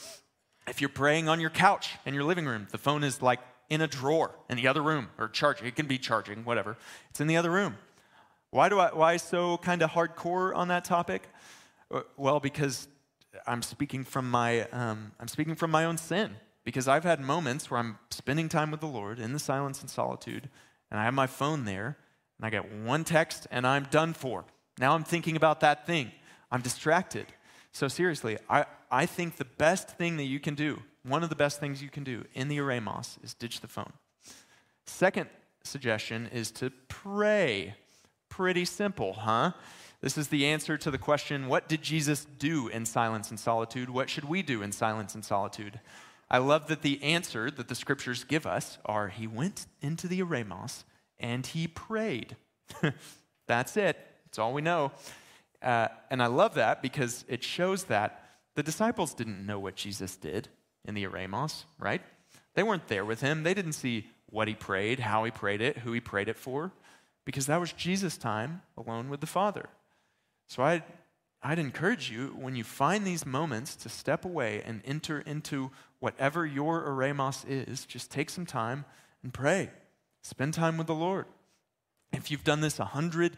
if 0.67 0.79
you're 0.79 0.91
praying 0.91 1.27
on 1.27 1.39
your 1.39 1.49
couch 1.49 1.89
in 2.05 2.13
your 2.13 2.23
living 2.23 2.45
room, 2.45 2.67
the 2.69 2.77
phone 2.77 3.03
is 3.03 3.23
like 3.23 3.39
in 3.67 3.81
a 3.81 3.87
drawer 3.87 4.35
in 4.47 4.57
the 4.57 4.67
other 4.67 4.83
room 4.83 5.07
or 5.17 5.27
charging. 5.27 5.65
It 5.65 5.75
can 5.75 5.87
be 5.87 5.97
charging, 5.97 6.45
whatever. 6.45 6.77
It's 7.09 7.19
in 7.19 7.25
the 7.25 7.35
other 7.35 7.49
room. 7.49 7.77
Why 8.51 8.69
do 8.69 8.79
I 8.79 8.93
why 8.93 9.17
so 9.17 9.57
kind 9.57 9.81
of 9.81 9.89
hardcore 9.89 10.55
on 10.55 10.67
that 10.67 10.85
topic? 10.85 11.23
Uh, 11.89 12.01
well, 12.17 12.39
because 12.39 12.87
I'm 13.47 13.63
speaking 13.63 14.03
from 14.03 14.29
my 14.29 14.67
um, 14.69 15.13
I'm 15.19 15.29
speaking 15.29 15.55
from 15.55 15.71
my 15.71 15.85
own 15.85 15.97
sin. 15.97 16.35
Because 16.63 16.87
I've 16.87 17.05
had 17.05 17.19
moments 17.19 17.71
where 17.71 17.79
I'm 17.79 17.97
spending 18.11 18.49
time 18.49 18.69
with 18.69 18.81
the 18.81 18.85
Lord 18.99 19.19
in 19.19 19.33
the 19.33 19.39
silence 19.39 19.81
and 19.81 19.89
solitude, 19.89 20.47
and 20.91 20.99
I 20.99 21.05
have 21.05 21.15
my 21.15 21.25
phone 21.25 21.65
there, 21.65 21.97
and 22.37 22.45
I 22.45 22.49
get 22.49 22.71
one 22.71 23.03
text, 23.03 23.47
and 23.51 23.65
I'm 23.65 23.85
done 23.85 24.13
for. 24.13 24.45
Now 24.79 24.93
I'm 24.93 25.03
thinking 25.03 25.35
about 25.35 25.61
that 25.61 25.85
thing. 25.85 26.11
I'm 26.51 26.61
distracted. 26.61 27.27
So, 27.71 27.87
seriously, 27.87 28.37
I, 28.49 28.65
I 28.89 29.05
think 29.05 29.37
the 29.37 29.45
best 29.45 29.89
thing 29.89 30.17
that 30.17 30.23
you 30.23 30.39
can 30.39 30.55
do, 30.55 30.81
one 31.03 31.23
of 31.23 31.29
the 31.29 31.35
best 31.35 31.59
things 31.59 31.81
you 31.81 31.89
can 31.89 32.03
do 32.03 32.23
in 32.33 32.47
the 32.47 32.57
eremos, 32.57 33.21
is 33.23 33.33
ditch 33.33 33.61
the 33.61 33.67
phone. 33.67 33.93
Second 34.85 35.29
suggestion 35.63 36.29
is 36.31 36.51
to 36.51 36.71
pray. 36.87 37.75
Pretty 38.29 38.65
simple, 38.65 39.13
huh? 39.13 39.51
This 40.01 40.17
is 40.17 40.27
the 40.27 40.45
answer 40.45 40.77
to 40.77 40.91
the 40.91 40.97
question 40.97 41.47
what 41.47 41.67
did 41.67 41.81
Jesus 41.81 42.25
do 42.37 42.67
in 42.67 42.85
silence 42.85 43.29
and 43.29 43.39
solitude? 43.39 43.89
What 43.89 44.09
should 44.09 44.25
we 44.25 44.41
do 44.41 44.61
in 44.61 44.71
silence 44.71 45.15
and 45.15 45.25
solitude? 45.25 45.79
I 46.29 46.39
love 46.39 46.67
that 46.67 46.81
the 46.81 47.01
answer 47.03 47.49
that 47.51 47.67
the 47.67 47.75
scriptures 47.75 48.23
give 48.23 48.45
us 48.45 48.77
are 48.85 49.09
he 49.09 49.27
went 49.27 49.67
into 49.81 50.07
the 50.07 50.21
eremos 50.21 50.83
and 51.19 51.45
he 51.45 51.67
prayed. 51.67 52.35
That's 53.47 53.77
it. 53.77 53.97
That's 54.25 54.39
all 54.39 54.53
we 54.53 54.61
know. 54.61 54.91
Uh, 55.61 55.87
and 56.09 56.21
I 56.21 56.27
love 56.27 56.55
that 56.55 56.81
because 56.81 57.25
it 57.27 57.43
shows 57.43 57.85
that 57.85 58.23
the 58.55 58.63
disciples 58.63 59.13
didn't 59.13 59.45
know 59.45 59.59
what 59.59 59.75
Jesus 59.75 60.15
did 60.15 60.47
in 60.85 60.93
the 60.93 61.05
eremos, 61.05 61.65
right? 61.79 62.01
They 62.53 62.63
weren't 62.63 62.87
there 62.87 63.05
with 63.05 63.21
him. 63.21 63.43
They 63.43 63.53
didn't 63.53 63.73
see 63.73 64.07
what 64.27 64.47
he 64.47 64.53
prayed, 64.53 64.99
how 64.99 65.23
he 65.23 65.31
prayed 65.31 65.61
it, 65.61 65.79
who 65.79 65.91
he 65.91 65.99
prayed 65.99 66.29
it 66.29 66.37
for, 66.37 66.71
because 67.25 67.47
that 67.47 67.59
was 67.59 67.73
Jesus' 67.73 68.17
time 68.17 68.61
alone 68.77 69.09
with 69.09 69.19
the 69.21 69.27
Father. 69.27 69.69
So 70.47 70.63
I 70.63 70.83
I'd 71.47 71.59
encourage 71.59 72.09
you, 72.09 72.35
when 72.39 72.55
you 72.55 72.63
find 72.63 73.05
these 73.05 73.23
moments, 73.23 73.75
to 73.75 73.89
step 73.89 74.25
away 74.25 74.63
and 74.65 74.81
enter 74.83 75.19
into 75.19 75.69
whatever 75.99 76.43
your 76.43 76.83
eremos 76.89 77.45
is. 77.47 77.85
Just 77.85 78.09
take 78.09 78.31
some 78.31 78.47
time 78.47 78.83
and 79.21 79.31
pray. 79.31 79.69
Spend 80.25 80.55
time 80.55 80.79
with 80.79 80.87
the 80.87 80.95
Lord. 80.95 81.27
If 82.11 82.31
you've 82.31 82.43
done 82.43 82.59
this 82.59 82.79
a 82.79 82.85
hundred 82.85 83.37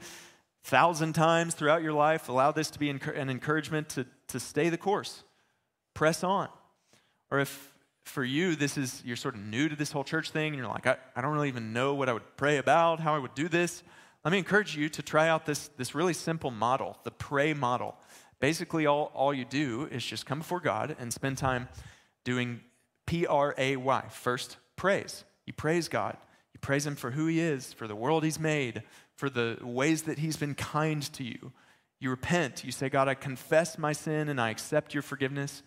thousand 0.63 1.13
times 1.15 1.54
throughout 1.54 1.84
your 1.84 1.91
life, 1.91 2.30
allow 2.30 2.54
this 2.54 2.69
to 2.71 2.80
be 2.80 2.89
an 2.89 3.30
encouragement 3.30 3.89
to, 3.89 4.06
to 4.30 4.39
stay 4.39 4.69
the 4.69 4.78
course. 4.78 5.23
Press 5.93 6.23
on. 6.23 6.47
Or 7.30 7.39
if 7.39 7.73
for 8.06 8.23
you, 8.23 8.56
this 8.56 8.78
is, 8.78 9.04
you're 9.04 9.17
sort 9.17 9.36
of 9.36 9.41
new 9.41 9.67
to 9.67 9.76
this 9.76 9.91
whole 9.91 10.06
church 10.06 10.32
thing, 10.32 10.54
and 10.54 10.56
you're 10.56 10.67
like, 10.67 10.88
I, 10.88 10.95
I 11.13 11.19
don't 11.19 11.34
really 11.34 11.50
even 11.50 11.73
know 11.73 11.93
what 11.93 12.08
I 12.08 12.13
would 12.13 12.38
pray 12.38 12.56
about, 12.56 13.02
how 13.02 13.13
I 13.13 13.19
would 13.19 13.36
do 13.36 13.50
this. 13.50 13.84
Let 14.23 14.32
me 14.32 14.38
encourage 14.38 14.78
you 14.78 14.88
to 14.88 15.02
try 15.02 15.28
out 15.28 15.45
this, 15.45 15.67
this 15.76 15.93
really 15.93 16.13
simple 16.13 16.52
model, 16.52 16.97
the 17.04 17.12
pray 17.12 17.54
model. 17.54 17.97
Basically, 18.39 18.86
all, 18.86 19.12
all 19.13 19.34
you 19.34 19.43
do 19.43 19.89
is 19.91 20.06
just 20.06 20.26
come 20.26 20.39
before 20.39 20.62
God 20.62 20.95
and 20.97 21.12
spend 21.12 21.38
time 21.38 21.67
doing 22.23 22.62
P 23.06 23.28
R 23.28 23.54
A 23.58 23.76
Y, 23.76 24.06
first 24.10 24.56
praise. 24.78 25.26
You 25.45 25.52
praise 25.52 25.89
God. 25.89 26.15
You 26.58 26.60
praise 26.60 26.88
Him 26.88 26.96
for 26.96 27.12
who 27.12 27.28
He 27.28 27.39
is, 27.39 27.72
for 27.72 27.88
the 27.88 27.96
world 27.96 28.24
He's 28.24 28.39
made, 28.39 28.82
for 29.13 29.30
the 29.30 29.60
ways 29.62 30.04
that 30.04 30.17
He's 30.17 30.38
been 30.38 30.56
kind 30.56 31.04
to 31.13 31.24
you. 31.24 31.52
You 32.00 32.10
repent. 32.10 32.63
You 32.63 32.72
say, 32.72 32.89
God, 32.89 33.08
I 33.08 33.13
confess 33.13 33.78
my 33.78 33.93
sin 33.93 34.28
and 34.28 34.41
I 34.41 34.50
accept 34.50 34.96
your 34.96 35.04
forgiveness. 35.04 35.62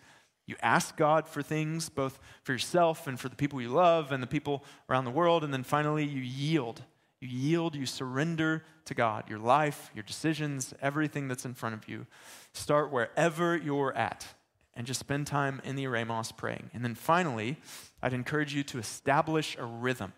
You 0.47 0.57
ask 0.61 0.97
God 0.97 1.29
for 1.29 1.41
things, 1.41 1.87
both 1.87 2.19
for 2.43 2.51
yourself 2.51 3.07
and 3.07 3.17
for 3.17 3.29
the 3.29 3.37
people 3.37 3.61
you 3.61 3.69
love 3.69 4.11
and 4.11 4.21
the 4.21 4.27
people 4.27 4.65
around 4.89 5.05
the 5.05 5.11
world. 5.11 5.45
And 5.45 5.53
then 5.53 5.63
finally, 5.63 6.03
you 6.03 6.21
yield. 6.21 6.83
You 7.21 7.29
yield, 7.29 7.73
you 7.73 7.85
surrender 7.85 8.65
to 8.83 8.93
God, 8.93 9.29
your 9.29 9.39
life, 9.39 9.91
your 9.95 10.03
decisions, 10.03 10.73
everything 10.81 11.29
that's 11.29 11.45
in 11.45 11.53
front 11.53 11.75
of 11.75 11.87
you. 11.87 12.05
Start 12.51 12.91
wherever 12.91 13.55
you're 13.55 13.95
at 13.95 14.27
and 14.73 14.85
just 14.85 14.99
spend 14.99 15.25
time 15.25 15.61
in 15.63 15.77
the 15.77 15.85
eremos 15.85 16.35
praying. 16.35 16.69
And 16.73 16.83
then 16.83 16.95
finally, 16.95 17.59
I'd 18.01 18.11
encourage 18.11 18.53
you 18.53 18.63
to 18.63 18.77
establish 18.77 19.55
a 19.57 19.63
rhythm, 19.63 20.11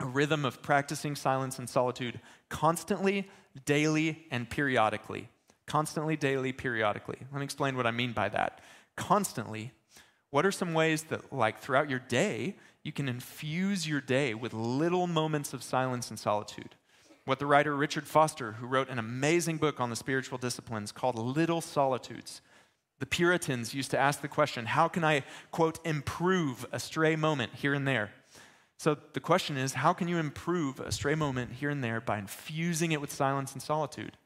a 0.00 0.06
rhythm 0.06 0.44
of 0.44 0.62
practicing 0.62 1.14
silence 1.16 1.58
and 1.58 1.68
solitude 1.68 2.20
constantly, 2.48 3.28
daily, 3.64 4.26
and 4.30 4.48
periodically. 4.48 5.28
Constantly, 5.66 6.16
daily, 6.16 6.52
periodically. 6.52 7.18
Let 7.32 7.38
me 7.38 7.44
explain 7.44 7.76
what 7.76 7.86
I 7.86 7.90
mean 7.90 8.12
by 8.12 8.28
that. 8.28 8.60
Constantly, 8.96 9.72
what 10.30 10.44
are 10.44 10.52
some 10.52 10.74
ways 10.74 11.04
that, 11.04 11.32
like 11.32 11.60
throughout 11.60 11.88
your 11.88 12.00
day, 12.00 12.56
you 12.82 12.92
can 12.92 13.08
infuse 13.08 13.88
your 13.88 14.00
day 14.00 14.34
with 14.34 14.52
little 14.52 15.06
moments 15.06 15.52
of 15.52 15.62
silence 15.62 16.10
and 16.10 16.18
solitude. 16.18 16.74
What 17.24 17.38
the 17.38 17.46
writer 17.46 17.74
Richard 17.74 18.06
Foster, 18.06 18.52
who 18.52 18.66
wrote 18.66 18.90
an 18.90 18.98
amazing 18.98 19.56
book 19.56 19.80
on 19.80 19.88
the 19.88 19.96
spiritual 19.96 20.36
disciplines 20.36 20.92
called 20.92 21.16
Little 21.16 21.62
Solitudes, 21.62 22.42
the 22.98 23.06
Puritans 23.06 23.74
used 23.74 23.90
to 23.92 23.98
ask 23.98 24.20
the 24.20 24.28
question 24.28 24.66
how 24.66 24.88
can 24.88 25.04
I, 25.04 25.24
quote, 25.50 25.84
improve 25.86 26.66
a 26.70 26.78
stray 26.78 27.16
moment 27.16 27.54
here 27.54 27.72
and 27.72 27.88
there? 27.88 28.10
So 28.78 28.96
the 29.12 29.20
question 29.20 29.56
is 29.56 29.74
how 29.74 29.92
can 29.92 30.08
you 30.08 30.18
improve 30.18 30.80
a 30.80 30.92
stray 30.92 31.14
moment 31.14 31.52
here 31.52 31.70
and 31.70 31.82
there 31.82 32.00
by 32.00 32.18
infusing 32.18 32.92
it 32.92 33.00
with 33.00 33.12
silence 33.12 33.52
and 33.52 33.62
solitude? 33.62 34.16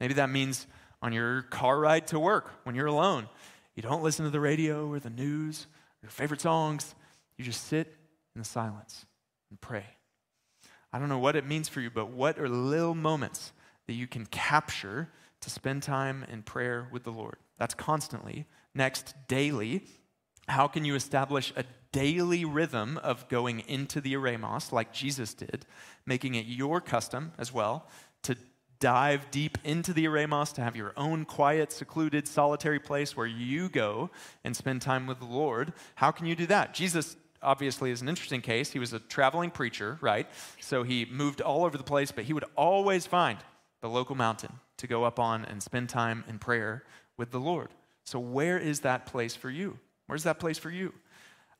Maybe 0.00 0.14
that 0.14 0.30
means 0.30 0.66
on 1.02 1.12
your 1.12 1.42
car 1.42 1.78
ride 1.78 2.06
to 2.08 2.18
work 2.18 2.50
when 2.64 2.74
you're 2.74 2.86
alone. 2.86 3.28
You 3.74 3.82
don't 3.82 4.02
listen 4.02 4.24
to 4.24 4.30
the 4.30 4.40
radio 4.40 4.86
or 4.88 4.98
the 4.98 5.10
news, 5.10 5.66
or 6.02 6.06
your 6.06 6.10
favorite 6.10 6.40
songs. 6.40 6.94
You 7.36 7.44
just 7.44 7.66
sit 7.66 7.94
in 8.34 8.40
the 8.40 8.44
silence 8.44 9.06
and 9.50 9.60
pray. 9.60 9.84
I 10.92 10.98
don't 10.98 11.08
know 11.08 11.18
what 11.18 11.36
it 11.36 11.46
means 11.46 11.68
for 11.68 11.80
you, 11.80 11.90
but 11.90 12.10
what 12.10 12.38
are 12.38 12.48
little 12.48 12.94
moments 12.94 13.52
that 13.86 13.94
you 13.94 14.06
can 14.06 14.26
capture 14.26 15.08
to 15.40 15.50
spend 15.50 15.82
time 15.82 16.24
in 16.30 16.42
prayer 16.42 16.88
with 16.90 17.04
the 17.04 17.12
Lord? 17.12 17.36
That's 17.58 17.74
constantly. 17.74 18.46
Next, 18.74 19.14
daily. 19.28 19.84
How 20.50 20.66
can 20.66 20.84
you 20.84 20.96
establish 20.96 21.52
a 21.56 21.64
daily 21.92 22.44
rhythm 22.44 22.98
of 22.98 23.28
going 23.28 23.60
into 23.60 24.00
the 24.00 24.14
eremos 24.14 24.72
like 24.72 24.92
Jesus 24.92 25.32
did, 25.32 25.64
making 26.06 26.34
it 26.34 26.46
your 26.46 26.80
custom 26.80 27.32
as 27.38 27.52
well 27.52 27.86
to 28.22 28.36
dive 28.80 29.30
deep 29.30 29.58
into 29.62 29.92
the 29.92 30.04
eremos, 30.06 30.52
to 30.54 30.62
have 30.62 30.74
your 30.74 30.92
own 30.96 31.24
quiet, 31.24 31.70
secluded, 31.70 32.26
solitary 32.26 32.80
place 32.80 33.16
where 33.16 33.26
you 33.26 33.68
go 33.68 34.10
and 34.42 34.56
spend 34.56 34.82
time 34.82 35.06
with 35.06 35.20
the 35.20 35.24
Lord? 35.24 35.72
How 35.94 36.10
can 36.10 36.26
you 36.26 36.34
do 36.34 36.46
that? 36.46 36.74
Jesus 36.74 37.16
obviously 37.42 37.92
is 37.92 38.02
an 38.02 38.08
interesting 38.08 38.40
case. 38.40 38.72
He 38.72 38.80
was 38.80 38.92
a 38.92 38.98
traveling 38.98 39.50
preacher, 39.50 39.98
right? 40.00 40.28
So 40.60 40.82
he 40.82 41.06
moved 41.06 41.40
all 41.40 41.64
over 41.64 41.78
the 41.78 41.84
place, 41.84 42.10
but 42.10 42.24
he 42.24 42.32
would 42.32 42.44
always 42.56 43.06
find 43.06 43.38
the 43.82 43.88
local 43.88 44.16
mountain 44.16 44.52
to 44.78 44.86
go 44.88 45.04
up 45.04 45.20
on 45.20 45.44
and 45.44 45.62
spend 45.62 45.88
time 45.88 46.24
in 46.28 46.38
prayer 46.38 46.82
with 47.16 47.30
the 47.30 47.40
Lord. 47.40 47.68
So, 48.04 48.18
where 48.18 48.58
is 48.58 48.80
that 48.80 49.06
place 49.06 49.36
for 49.36 49.50
you? 49.50 49.78
Where's 50.10 50.24
that 50.24 50.40
place 50.40 50.58
for 50.58 50.70
you? 50.70 50.92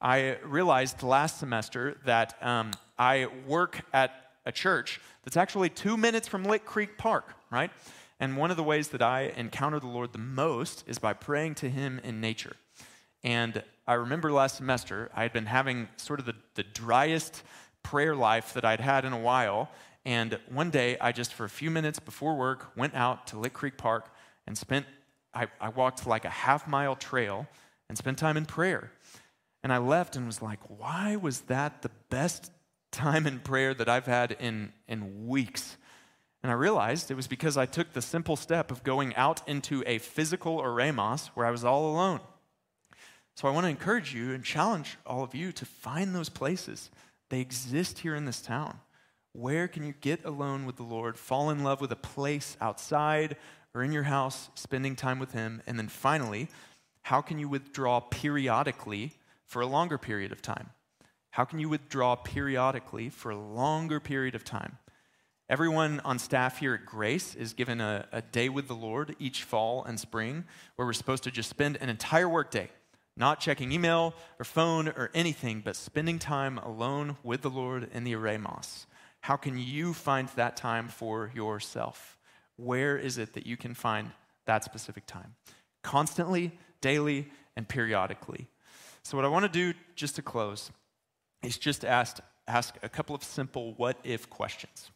I 0.02 0.38
realized 0.42 1.04
last 1.04 1.38
semester 1.38 1.96
that 2.04 2.36
um, 2.42 2.72
I 2.98 3.28
work 3.46 3.82
at 3.92 4.32
a 4.44 4.50
church 4.50 5.00
that's 5.22 5.36
actually 5.36 5.68
two 5.68 5.96
minutes 5.96 6.26
from 6.26 6.42
Lick 6.42 6.64
Creek 6.64 6.98
Park, 6.98 7.32
right? 7.52 7.70
And 8.18 8.36
one 8.36 8.50
of 8.50 8.56
the 8.56 8.64
ways 8.64 8.88
that 8.88 9.02
I 9.02 9.32
encounter 9.36 9.78
the 9.78 9.86
Lord 9.86 10.12
the 10.12 10.18
most 10.18 10.82
is 10.88 10.98
by 10.98 11.12
praying 11.12 11.54
to 11.56 11.70
Him 11.70 12.00
in 12.02 12.20
nature. 12.20 12.56
And 13.22 13.62
I 13.86 13.94
remember 13.94 14.32
last 14.32 14.56
semester, 14.56 15.12
I 15.14 15.22
had 15.22 15.32
been 15.32 15.46
having 15.46 15.88
sort 15.96 16.18
of 16.18 16.26
the, 16.26 16.34
the 16.56 16.64
driest 16.64 17.44
prayer 17.84 18.16
life 18.16 18.52
that 18.54 18.64
I'd 18.64 18.80
had 18.80 19.04
in 19.04 19.12
a 19.12 19.20
while. 19.20 19.70
And 20.04 20.40
one 20.50 20.70
day, 20.70 20.98
I 21.00 21.12
just, 21.12 21.34
for 21.34 21.44
a 21.44 21.48
few 21.48 21.70
minutes 21.70 22.00
before 22.00 22.34
work, 22.34 22.76
went 22.76 22.96
out 22.96 23.28
to 23.28 23.38
Lick 23.38 23.52
Creek 23.52 23.78
Park 23.78 24.12
and 24.48 24.58
spent, 24.58 24.86
I, 25.32 25.46
I 25.60 25.68
walked 25.68 26.04
like 26.04 26.24
a 26.24 26.30
half 26.30 26.66
mile 26.66 26.96
trail 26.96 27.46
and 27.90 27.98
spent 27.98 28.18
time 28.18 28.36
in 28.36 28.46
prayer. 28.46 28.92
And 29.64 29.72
I 29.72 29.78
left 29.78 30.14
and 30.14 30.24
was 30.24 30.40
like, 30.40 30.60
why 30.68 31.16
was 31.16 31.40
that 31.42 31.82
the 31.82 31.90
best 32.08 32.52
time 32.92 33.26
in 33.26 33.40
prayer 33.40 33.74
that 33.74 33.88
I've 33.88 34.06
had 34.06 34.36
in, 34.38 34.72
in 34.86 35.26
weeks? 35.26 35.76
And 36.40 36.52
I 36.52 36.54
realized 36.54 37.10
it 37.10 37.16
was 37.16 37.26
because 37.26 37.56
I 37.56 37.66
took 37.66 37.92
the 37.92 38.00
simple 38.00 38.36
step 38.36 38.70
of 38.70 38.84
going 38.84 39.12
out 39.16 39.46
into 39.48 39.82
a 39.88 39.98
physical 39.98 40.60
eremos 40.60 41.30
where 41.34 41.44
I 41.44 41.50
was 41.50 41.64
all 41.64 41.90
alone. 41.90 42.20
So 43.34 43.48
I 43.48 43.50
want 43.50 43.64
to 43.64 43.70
encourage 43.70 44.14
you 44.14 44.34
and 44.34 44.44
challenge 44.44 44.96
all 45.04 45.24
of 45.24 45.34
you 45.34 45.50
to 45.50 45.66
find 45.66 46.14
those 46.14 46.28
places. 46.28 46.90
They 47.28 47.40
exist 47.40 47.98
here 47.98 48.14
in 48.14 48.24
this 48.24 48.40
town. 48.40 48.78
Where 49.32 49.66
can 49.66 49.84
you 49.84 49.94
get 50.00 50.24
alone 50.24 50.64
with 50.64 50.76
the 50.76 50.84
Lord, 50.84 51.18
fall 51.18 51.50
in 51.50 51.64
love 51.64 51.80
with 51.80 51.90
a 51.90 51.96
place 51.96 52.56
outside 52.60 53.36
or 53.74 53.82
in 53.82 53.90
your 53.90 54.04
house, 54.04 54.48
spending 54.54 54.94
time 54.94 55.18
with 55.18 55.32
Him? 55.32 55.60
And 55.66 55.76
then 55.76 55.88
finally, 55.88 56.48
how 57.02 57.20
can 57.20 57.38
you 57.38 57.48
withdraw 57.48 58.00
periodically 58.00 59.12
for 59.44 59.62
a 59.62 59.66
longer 59.66 59.98
period 59.98 60.32
of 60.32 60.42
time? 60.42 60.70
How 61.30 61.44
can 61.44 61.58
you 61.58 61.68
withdraw 61.68 62.16
periodically 62.16 63.08
for 63.08 63.30
a 63.30 63.38
longer 63.38 64.00
period 64.00 64.34
of 64.34 64.44
time? 64.44 64.78
Everyone 65.48 66.00
on 66.00 66.18
staff 66.18 66.58
here 66.58 66.74
at 66.74 66.86
Grace 66.86 67.34
is 67.34 67.54
given 67.54 67.80
a, 67.80 68.06
a 68.12 68.22
day 68.22 68.48
with 68.48 68.68
the 68.68 68.74
Lord 68.74 69.16
each 69.18 69.42
fall 69.42 69.84
and 69.84 69.98
spring 69.98 70.44
where 70.76 70.86
we're 70.86 70.92
supposed 70.92 71.24
to 71.24 71.30
just 71.30 71.50
spend 71.50 71.76
an 71.80 71.88
entire 71.88 72.28
workday 72.28 72.70
not 73.16 73.38
checking 73.38 73.70
email 73.70 74.14
or 74.38 74.44
phone 74.44 74.88
or 74.88 75.10
anything, 75.14 75.60
but 75.60 75.76
spending 75.76 76.18
time 76.18 76.58
alone 76.58 77.16
with 77.22 77.42
the 77.42 77.50
Lord 77.50 77.88
in 77.92 78.02
the 78.04 78.14
eremos. 78.14 78.86
How 79.20 79.36
can 79.36 79.58
you 79.58 79.92
find 79.92 80.28
that 80.30 80.56
time 80.56 80.88
for 80.88 81.30
yourself? 81.34 82.16
Where 82.56 82.96
is 82.96 83.18
it 83.18 83.34
that 83.34 83.46
you 83.46 83.56
can 83.56 83.74
find 83.74 84.12
that 84.46 84.64
specific 84.64 85.06
time? 85.06 85.34
Constantly, 85.82 86.52
daily, 86.80 87.30
and 87.56 87.68
periodically. 87.68 88.48
So, 89.02 89.16
what 89.16 89.24
I 89.24 89.28
want 89.28 89.44
to 89.44 89.48
do 89.50 89.78
just 89.94 90.16
to 90.16 90.22
close 90.22 90.70
is 91.42 91.58
just 91.58 91.84
ask, 91.84 92.18
ask 92.46 92.76
a 92.82 92.88
couple 92.88 93.14
of 93.14 93.24
simple 93.24 93.74
what 93.74 93.98
if 94.04 94.28
questions. 94.28 94.90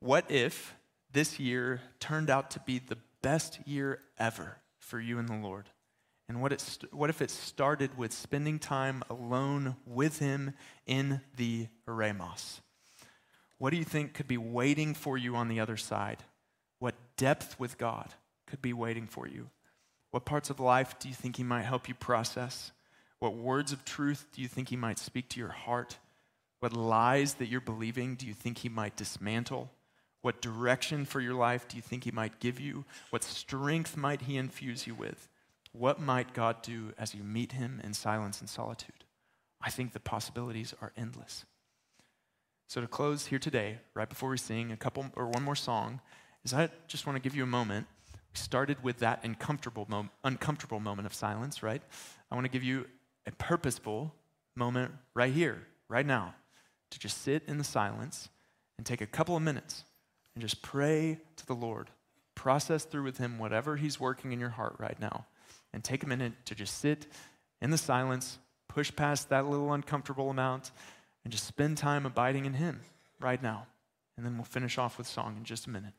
What 0.00 0.30
if 0.30 0.74
this 1.12 1.38
year 1.38 1.80
turned 1.98 2.30
out 2.30 2.50
to 2.52 2.60
be 2.60 2.78
the 2.78 2.98
best 3.22 3.60
year 3.66 4.00
ever 4.18 4.58
for 4.78 4.98
you 4.98 5.18
and 5.18 5.28
the 5.28 5.34
Lord? 5.34 5.68
And 6.28 6.40
what, 6.40 6.52
it, 6.52 6.78
what 6.92 7.10
if 7.10 7.20
it 7.20 7.30
started 7.30 7.98
with 7.98 8.12
spending 8.12 8.58
time 8.58 9.02
alone 9.10 9.76
with 9.84 10.20
Him 10.20 10.54
in 10.86 11.20
the 11.36 11.66
eremos? 11.88 12.60
What 13.58 13.70
do 13.70 13.76
you 13.76 13.84
think 13.84 14.14
could 14.14 14.28
be 14.28 14.38
waiting 14.38 14.94
for 14.94 15.18
you 15.18 15.36
on 15.36 15.48
the 15.48 15.60
other 15.60 15.76
side? 15.76 16.22
What 16.78 16.94
depth 17.16 17.58
with 17.58 17.76
God 17.76 18.14
could 18.46 18.62
be 18.62 18.72
waiting 18.72 19.06
for 19.06 19.26
you? 19.26 19.50
What 20.10 20.24
parts 20.24 20.50
of 20.50 20.60
life 20.60 20.98
do 20.98 21.08
you 21.08 21.14
think 21.14 21.36
He 21.36 21.42
might 21.42 21.62
help 21.62 21.88
you 21.88 21.94
process? 21.94 22.72
What 23.18 23.34
words 23.34 23.72
of 23.72 23.84
truth 23.84 24.26
do 24.34 24.42
you 24.42 24.48
think 24.48 24.68
He 24.68 24.76
might 24.76 24.98
speak 24.98 25.28
to 25.30 25.40
your 25.40 25.50
heart? 25.50 25.98
What 26.60 26.72
lies 26.72 27.34
that 27.34 27.48
you're 27.48 27.60
believing 27.60 28.16
do 28.16 28.26
you 28.26 28.34
think 28.34 28.58
He 28.58 28.68
might 28.68 28.96
dismantle? 28.96 29.70
What 30.22 30.42
direction 30.42 31.04
for 31.04 31.20
your 31.20 31.34
life 31.34 31.66
do 31.68 31.76
you 31.76 31.82
think 31.82 32.04
He 32.04 32.10
might 32.10 32.40
give 32.40 32.60
you? 32.60 32.84
What 33.10 33.24
strength 33.24 33.96
might 33.96 34.22
He 34.22 34.36
infuse 34.36 34.86
you 34.86 34.94
with? 34.94 35.28
What 35.72 36.00
might 36.00 36.34
God 36.34 36.62
do 36.62 36.92
as 36.98 37.14
you 37.14 37.22
meet 37.22 37.52
Him 37.52 37.80
in 37.84 37.94
silence 37.94 38.40
and 38.40 38.48
solitude? 38.48 39.04
I 39.62 39.70
think 39.70 39.92
the 39.92 40.00
possibilities 40.00 40.74
are 40.80 40.92
endless. 40.96 41.44
So, 42.66 42.80
to 42.80 42.86
close 42.86 43.26
here 43.26 43.38
today, 43.38 43.78
right 43.94 44.08
before 44.08 44.30
we 44.30 44.38
sing 44.38 44.72
a 44.72 44.76
couple 44.76 45.06
or 45.16 45.26
one 45.26 45.42
more 45.42 45.56
song, 45.56 46.00
is 46.44 46.54
I 46.54 46.68
just 46.86 47.06
want 47.06 47.16
to 47.16 47.22
give 47.22 47.34
you 47.34 47.42
a 47.42 47.46
moment. 47.46 47.86
We 48.32 48.38
started 48.38 48.82
with 48.82 48.98
that 48.98 49.24
uncomfortable, 49.24 49.86
mo- 49.88 50.08
uncomfortable 50.24 50.80
moment 50.80 51.06
of 51.06 51.14
silence, 51.14 51.62
right? 51.62 51.82
I 52.30 52.34
want 52.34 52.44
to 52.44 52.50
give 52.50 52.62
you 52.62 52.86
a 53.26 53.32
purposeful 53.32 54.14
moment 54.54 54.92
right 55.14 55.32
here, 55.32 55.66
right 55.88 56.06
now, 56.06 56.34
to 56.90 56.98
just 56.98 57.22
sit 57.22 57.42
in 57.46 57.58
the 57.58 57.64
silence 57.64 58.28
and 58.76 58.86
take 58.86 59.00
a 59.00 59.06
couple 59.06 59.36
of 59.36 59.42
minutes 59.42 59.84
and 60.34 60.42
just 60.42 60.62
pray 60.62 61.18
to 61.36 61.46
the 61.46 61.54
Lord. 61.54 61.90
Process 62.34 62.84
through 62.84 63.02
with 63.02 63.18
Him 63.18 63.38
whatever 63.38 63.76
He's 63.76 64.00
working 64.00 64.32
in 64.32 64.40
your 64.40 64.50
heart 64.50 64.76
right 64.78 64.98
now 65.00 65.26
and 65.72 65.84
take 65.84 66.02
a 66.02 66.06
minute 66.06 66.32
to 66.46 66.54
just 66.54 66.78
sit 66.78 67.06
in 67.60 67.70
the 67.70 67.78
silence, 67.78 68.38
push 68.68 68.94
past 68.94 69.28
that 69.28 69.46
little 69.46 69.72
uncomfortable 69.72 70.30
amount, 70.30 70.70
and 71.24 71.32
just 71.32 71.44
spend 71.44 71.76
time 71.76 72.06
abiding 72.06 72.46
in 72.46 72.54
Him 72.54 72.80
right 73.20 73.42
now. 73.42 73.66
And 74.16 74.24
then 74.24 74.36
we'll 74.36 74.44
finish 74.44 74.78
off 74.78 74.98
with 74.98 75.06
song 75.06 75.36
in 75.36 75.44
just 75.44 75.66
a 75.66 75.70
minute. 75.70 75.92